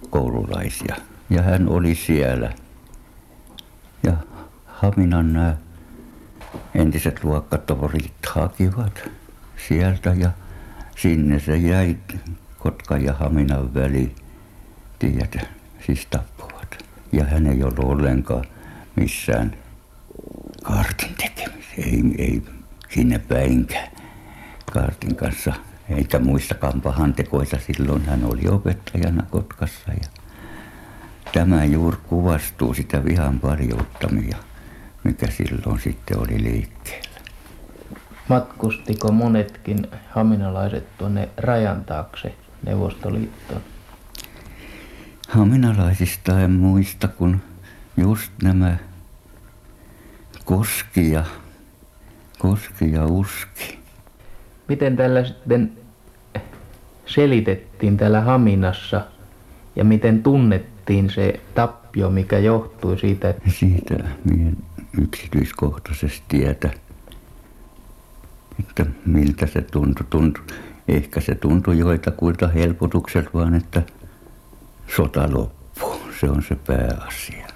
koululaisia. 0.09 0.95
Ja 1.29 1.41
hän 1.41 1.69
oli 1.69 1.95
siellä. 1.95 2.53
Ja 4.03 4.13
Haminan 4.65 5.33
nämä 5.33 5.57
entiset 6.75 7.23
luokkatoverit 7.23 8.13
hakivat 8.27 9.09
sieltä 9.67 10.13
ja 10.13 10.31
sinne 10.97 11.39
se 11.39 11.57
jäi 11.57 11.97
Kotkan 12.59 13.03
ja 13.03 13.13
Haminan 13.13 13.73
väli, 13.73 14.15
tiedät, 14.99 15.37
siis. 15.85 16.07
Ja 17.11 17.23
hän 17.25 17.47
ei 17.47 17.63
ollut 17.63 17.79
ollenkaan 17.79 18.45
missään 18.95 19.55
kaartin 20.63 21.15
tekemisessä, 21.15 21.75
ei, 21.77 22.01
ei 22.17 22.41
sinne 22.89 23.19
päinkään 23.19 23.89
kaartin 24.71 25.15
kanssa, 25.15 25.53
eikä 25.89 26.19
muistakaan 26.19 26.81
pahantekoita. 26.81 27.57
Silloin 27.59 28.05
hän 28.05 28.25
oli 28.25 28.47
opettajana 28.47 29.23
Kotkassa 29.29 29.91
ja 29.91 30.07
tämä 31.33 31.65
juuri 31.65 31.97
kuvastuu 32.07 32.73
sitä 32.73 33.05
vihan 33.05 33.39
parjouttamia 33.39 34.37
mikä 35.03 35.27
silloin 35.27 35.79
sitten 35.79 36.19
oli 36.19 36.43
liikkeellä. 36.43 37.19
Matkustiko 38.27 39.11
monetkin 39.11 39.87
haminalaiset 40.09 40.97
tuonne 40.97 41.29
rajan 41.37 41.85
taakse 41.85 42.35
Neuvostoliittoon? 42.65 43.61
Haminalaisista 45.31 46.39
en 46.41 46.51
muista, 46.51 47.07
kun 47.07 47.41
just 47.97 48.31
nämä 48.43 48.77
Koski 50.45 51.11
ja, 51.11 51.25
Koski 52.39 52.91
ja 52.91 53.05
Uski. 53.05 53.79
Miten 54.67 54.97
tällä 54.97 55.25
sitten 55.25 55.71
selitettiin 57.05 57.97
täällä 57.97 58.21
Haminassa 58.21 59.01
ja 59.75 59.83
miten 59.83 60.23
tunnettiin 60.23 61.09
se 61.09 61.39
tappio, 61.55 62.09
mikä 62.09 62.39
johtui 62.39 62.99
siitä? 62.99 63.29
Että... 63.29 63.49
Siitä 63.49 63.95
minä 64.25 64.51
yksityiskohtaisesti 65.01 66.23
tietä, 66.27 66.69
että 68.59 68.85
miltä 69.05 69.47
se 69.47 69.61
tuntui. 69.61 70.05
tuntui. 70.09 70.43
Ehkä 70.87 71.21
se 71.21 71.35
tuntui 71.35 71.77
joitakuilta 71.77 72.47
helpotukselta, 72.47 73.29
vaan 73.33 73.53
että 73.53 73.83
sota 74.95 75.33
loppuu. 75.33 76.01
Se 76.19 76.29
on 76.29 76.43
se 76.43 76.55
pääasia. 76.55 77.47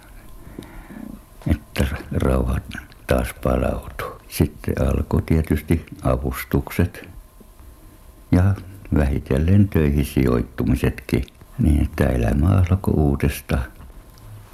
Että 1.47 1.85
rauha 2.11 2.59
taas 3.07 3.33
palautuu. 3.43 4.21
Sitten 4.29 4.73
alkoi 4.87 5.21
tietysti 5.21 5.85
avustukset 6.03 7.09
ja 8.31 8.55
vähitellen 8.95 9.69
töihin 9.69 10.05
sijoittumisetkin. 10.05 11.23
Niin 11.59 11.83
että 11.83 12.05
elämä 12.05 12.47
alkoi 12.47 12.93
uudestaan 12.93 13.65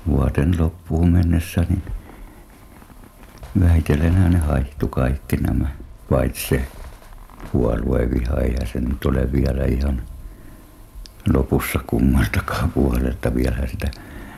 vuoden 0.07 0.55
loppuun 0.59 1.11
mennessä, 1.11 1.65
niin 1.69 1.83
vähitellen 3.59 4.31
ne 4.31 4.37
haihtu 4.37 4.87
kaikki 4.87 5.37
nämä, 5.37 5.67
paitsi 6.09 6.61
puolueviha, 7.51 8.37
eihän 8.37 8.67
se 8.67 8.79
nyt 8.79 9.05
ole 9.05 9.31
vielä 9.31 9.65
ihan 9.65 10.01
lopussa 11.33 11.79
kummaltakaan 11.87 12.71
puolelta 12.71 13.35
vielä 13.35 13.67
sitä. 13.67 13.91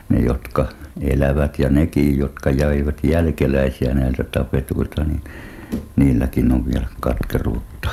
Ne, 0.08 0.18
jotka 0.18 0.68
elävät 1.00 1.58
ja 1.58 1.70
nekin, 1.70 2.18
jotka 2.18 2.50
jäivät 2.50 2.98
jälkeläisiä 3.02 3.94
näiltä 3.94 4.24
tapetuilta, 4.24 5.04
niin 5.04 5.22
niilläkin 5.96 6.52
on 6.52 6.66
vielä 6.66 6.86
katkeruutta 7.00 7.88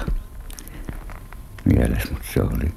mielessä, 1.66 2.14
mutta 2.14 2.28
se 2.34 2.42
oli, 2.42 2.72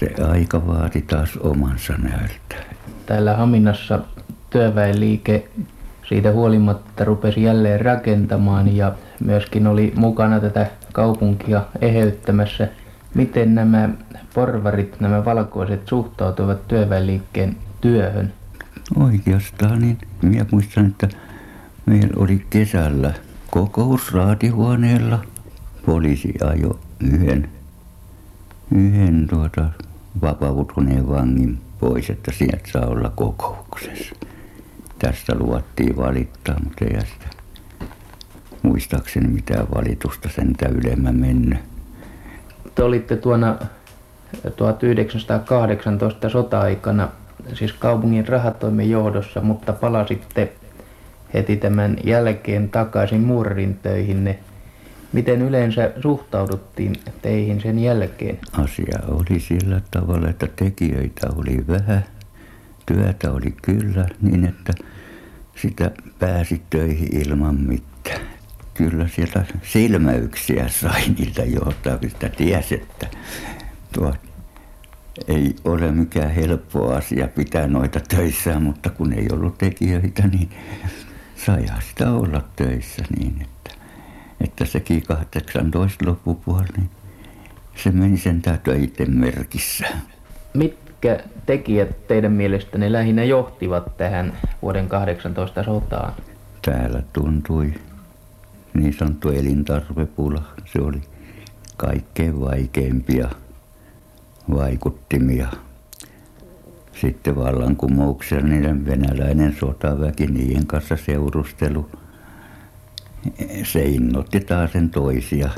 se 0.00 0.22
aika 0.24 0.66
vaati 0.66 1.02
taas 1.02 1.36
omansa 1.36 1.92
näyttää. 1.92 2.64
Täällä 3.06 3.36
Haminassa 3.36 4.00
työväenliike 4.50 5.48
siitä 6.08 6.32
huolimatta 6.32 7.04
rupesi 7.04 7.42
jälleen 7.42 7.80
rakentamaan 7.80 8.76
ja 8.76 8.92
myöskin 9.20 9.66
oli 9.66 9.92
mukana 9.96 10.40
tätä 10.40 10.66
kaupunkia 10.92 11.62
eheyttämässä. 11.80 12.68
Miten 13.14 13.54
nämä 13.54 13.88
porvarit, 14.34 15.00
nämä 15.00 15.24
valkoiset 15.24 15.88
suhtautuvat 15.88 16.68
työväenliikkeen 16.68 17.56
työhön? 17.80 18.32
Oikeastaan 18.96 19.80
niin. 19.80 19.98
Minä 20.22 20.46
muistan, 20.52 20.86
että 20.86 21.08
meillä 21.86 22.12
oli 22.16 22.46
kesällä 22.50 23.14
kokous 23.50 24.12
raatihuoneella. 24.12 25.18
Poliisi 25.86 26.34
ajo 26.44 26.80
yhden, 27.00 27.48
yhden 28.74 29.26
tuota, 29.30 29.64
vapautuneen 30.22 31.08
vangin 31.08 31.58
pois, 31.80 32.10
että 32.10 32.32
sieltä 32.32 32.70
saa 32.72 32.86
olla 32.86 33.12
kokouksessa. 33.16 34.14
Tästä 34.98 35.34
luvattiin 35.34 35.96
valittaa, 35.96 36.56
mutta 36.64 36.84
ei 36.84 37.00
sitä 37.00 37.26
muistaakseni 38.62 39.28
mitään 39.28 39.66
valitusta 39.74 40.28
sen 40.28 40.54
ylemmä 40.70 41.12
mennyt. 41.12 41.58
Te 42.74 42.82
olitte 42.82 43.16
tuona 43.16 43.56
1918 44.56 46.28
sota-aikana 46.28 47.08
siis 47.54 47.72
kaupungin 47.72 48.28
rahatoimen 48.28 48.90
johdossa, 48.90 49.40
mutta 49.40 49.72
palasitte 49.72 50.52
heti 51.34 51.56
tämän 51.56 51.96
jälkeen 52.04 52.68
takaisin 52.68 53.20
muurarin 53.20 53.78
töihinne. 53.82 54.38
Miten 55.12 55.42
yleensä 55.42 55.90
suhtauduttiin 56.02 56.94
teihin 57.22 57.60
sen 57.60 57.78
jälkeen? 57.78 58.38
Asia 58.52 58.98
oli 59.08 59.40
sillä 59.40 59.80
tavalla, 59.90 60.28
että 60.28 60.48
tekijöitä 60.56 61.26
oli 61.36 61.64
vähän, 61.68 62.04
työtä 62.86 63.32
oli 63.32 63.54
kyllä, 63.62 64.06
niin 64.22 64.44
että 64.44 64.72
sitä 65.56 65.90
pääsi 66.18 66.62
töihin 66.70 67.16
ilman 67.16 67.60
mitään. 67.60 68.20
Kyllä 68.74 69.08
sieltä 69.08 69.44
silmäyksiä 69.62 70.68
sai 70.68 71.02
niiltä 71.18 71.44
johtavista, 71.44 72.28
ties, 72.28 72.72
että 72.72 73.06
tuo 73.92 74.14
ei 75.28 75.56
ole 75.64 75.92
mikään 75.92 76.30
helppo 76.30 76.94
asia 76.94 77.28
pitää 77.28 77.66
noita 77.66 78.00
töissä, 78.00 78.60
mutta 78.60 78.90
kun 78.90 79.12
ei 79.12 79.26
ollut 79.32 79.58
tekijöitä, 79.58 80.28
niin 80.28 80.50
saihan 81.36 81.82
sitä 81.88 82.12
olla 82.12 82.44
töissä 82.56 83.04
niin, 83.18 83.42
että, 83.42 83.70
että 84.40 84.64
sekin 84.64 85.02
18 85.02 86.06
loppupuoli, 86.06 86.66
niin 86.76 86.90
se 87.76 87.90
meni 87.90 88.16
sen 88.16 88.42
töiden 88.42 89.16
merkissä. 89.16 89.86
Mitkä 90.54 91.20
tekijät 91.46 92.06
teidän 92.06 92.32
mielestänne 92.32 92.92
lähinnä 92.92 93.24
johtivat 93.24 93.96
tähän 93.96 94.32
vuoden 94.62 94.88
18 94.88 95.64
sotaan? 95.64 96.14
Täällä 96.62 97.02
tuntui 97.12 97.74
niin 98.74 98.92
sanottu 98.92 99.28
elintarvepula. 99.28 100.42
Se 100.64 100.80
oli 100.80 101.00
kaikkein 101.76 102.40
vaikeimpia 102.40 103.28
vaikuttimia. 104.50 105.48
Sitten 107.00 107.36
vallankumouksellinen 107.36 108.86
venäläinen 108.86 109.56
sotaväki, 109.60 110.26
niiden 110.26 110.66
kanssa 110.66 110.96
seurustelu. 110.96 111.90
Se 113.64 113.82
innoitti 113.84 114.40
taas 114.40 114.72
sen 114.72 114.90
toisia, 114.90 115.50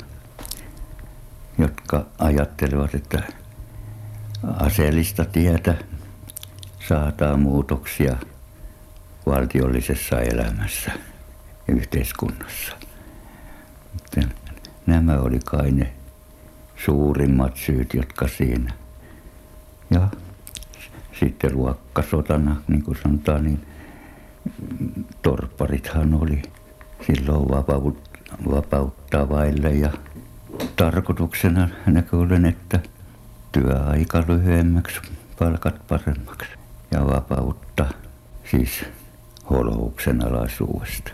jotka 1.58 2.06
ajattelevat, 2.18 2.94
että 2.94 3.22
aseellista 4.42 5.24
tietä 5.24 5.74
saataan 6.88 7.40
muutoksia 7.40 8.16
valtiollisessa 9.26 10.20
elämässä 10.20 10.92
yhteiskunnassa. 11.68 12.76
Nämä 14.86 15.18
oli 15.18 15.40
kai 15.44 15.70
ne 15.70 15.92
suurimmat 16.84 17.56
syyt, 17.56 17.94
jotka 17.94 18.28
siinä. 18.28 18.72
Ja 19.90 20.08
sitten 21.20 21.56
luokkasotana, 21.56 22.56
niin 22.68 22.82
kuin 22.82 22.98
sanotaan, 23.02 23.44
niin 23.44 23.66
torpparithan 25.22 26.14
oli 26.14 26.42
silloin 27.06 27.48
vapaut, 27.48 28.10
vapauttavaille 28.50 29.70
ja 29.70 29.90
tarkoituksena 30.76 31.68
näköinen, 31.86 32.46
että 32.46 32.80
työaika 33.52 34.22
lyhyemmäksi, 34.28 35.00
palkat 35.38 35.86
paremmaksi 35.88 36.50
ja 36.90 37.06
vapautta 37.06 37.86
siis 38.50 38.84
holouksen 39.50 40.26
alaisuudesta. 40.26 41.10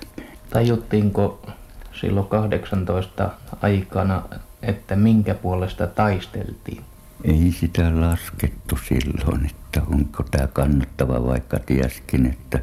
Tajuttiinko 0.50 1.46
silloin 1.92 2.26
18 2.26 3.30
aikana 3.62 4.22
että 4.62 4.96
minkä 4.96 5.34
puolesta 5.34 5.86
taisteltiin? 5.86 6.84
Ei 7.24 7.54
sitä 7.60 8.00
laskettu 8.00 8.78
silloin, 8.88 9.46
että 9.46 9.82
onko 9.82 10.22
tämä 10.22 10.46
kannattava, 10.46 11.26
vaikka 11.26 11.58
tieskin, 11.58 12.26
että 12.26 12.60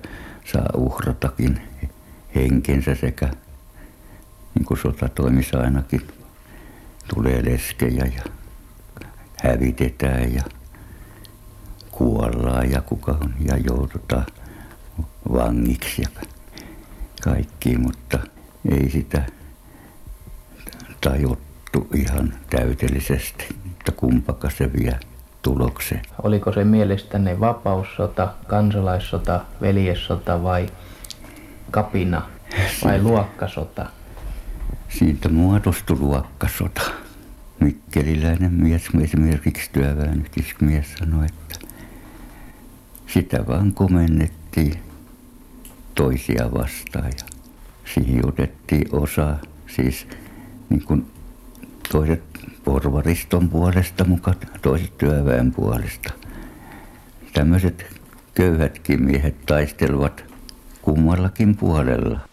saa 0.52 0.70
uhratakin 0.74 1.62
henkensä 2.36 2.96
sekä 2.96 3.30
niin 4.56 4.66
kuin 4.66 4.78
sotatoimissa 4.78 5.60
ainakin 5.60 6.02
tulee 7.14 7.46
leskejä 7.46 8.06
ja 8.16 8.24
hävitetään 9.44 10.34
ja 10.34 10.44
kuollaan 11.92 12.72
ja 12.72 12.82
kuka 12.82 13.12
on 13.12 13.34
ja 13.40 13.58
joudutaan 13.58 14.26
vangiksi 15.34 16.02
ja 16.02 16.10
kaikki, 17.22 17.78
mutta 17.78 18.20
ei 18.72 18.90
sitä 18.90 19.24
tajuttu 21.02 21.47
tunnettu 21.72 21.98
ihan 21.98 22.34
täydellisesti, 22.50 23.46
että 23.72 23.92
kumpaka 23.92 24.50
se 24.50 24.74
vie 24.74 25.00
tulokseen. 25.42 26.02
Oliko 26.24 26.54
se 26.54 26.64
mielestänne 26.64 27.40
vapaussota, 27.40 28.34
kansalaissota, 28.48 29.42
veljessota 29.62 30.44
vai 30.44 30.70
kapina 31.72 32.22
vai 32.84 33.02
luokkasota? 33.02 33.86
Siitä 34.90 35.30
muodostui 35.30 36.00
luokkasota. 36.00 36.82
Mikkeliläinen 37.60 38.54
mies, 38.54 38.90
esimerkiksi 39.04 39.70
työväenyhdistysmies 39.74 40.94
sanoi, 41.00 41.26
että 41.26 41.68
sitä 43.08 43.48
vaan 43.48 43.74
komennettiin 43.74 44.80
toisia 45.96 46.50
vastaan 46.54 47.06
ja 47.06 47.26
siihen 47.94 48.28
otettiin 48.28 48.88
osa, 48.92 49.36
siis 49.68 50.08
niin 50.70 50.84
kuin 50.84 51.06
toiset 51.92 52.24
porvariston 52.64 53.50
puolesta 53.50 54.06
mukaan, 54.06 54.38
toiset 54.62 54.98
työväen 54.98 55.52
puolesta. 55.52 56.14
Tämmöiset 57.34 57.86
köyhätkin 58.34 59.04
miehet 59.04 59.46
taistelevat 59.46 60.26
kummallakin 60.82 61.58
puolella. 61.58 62.27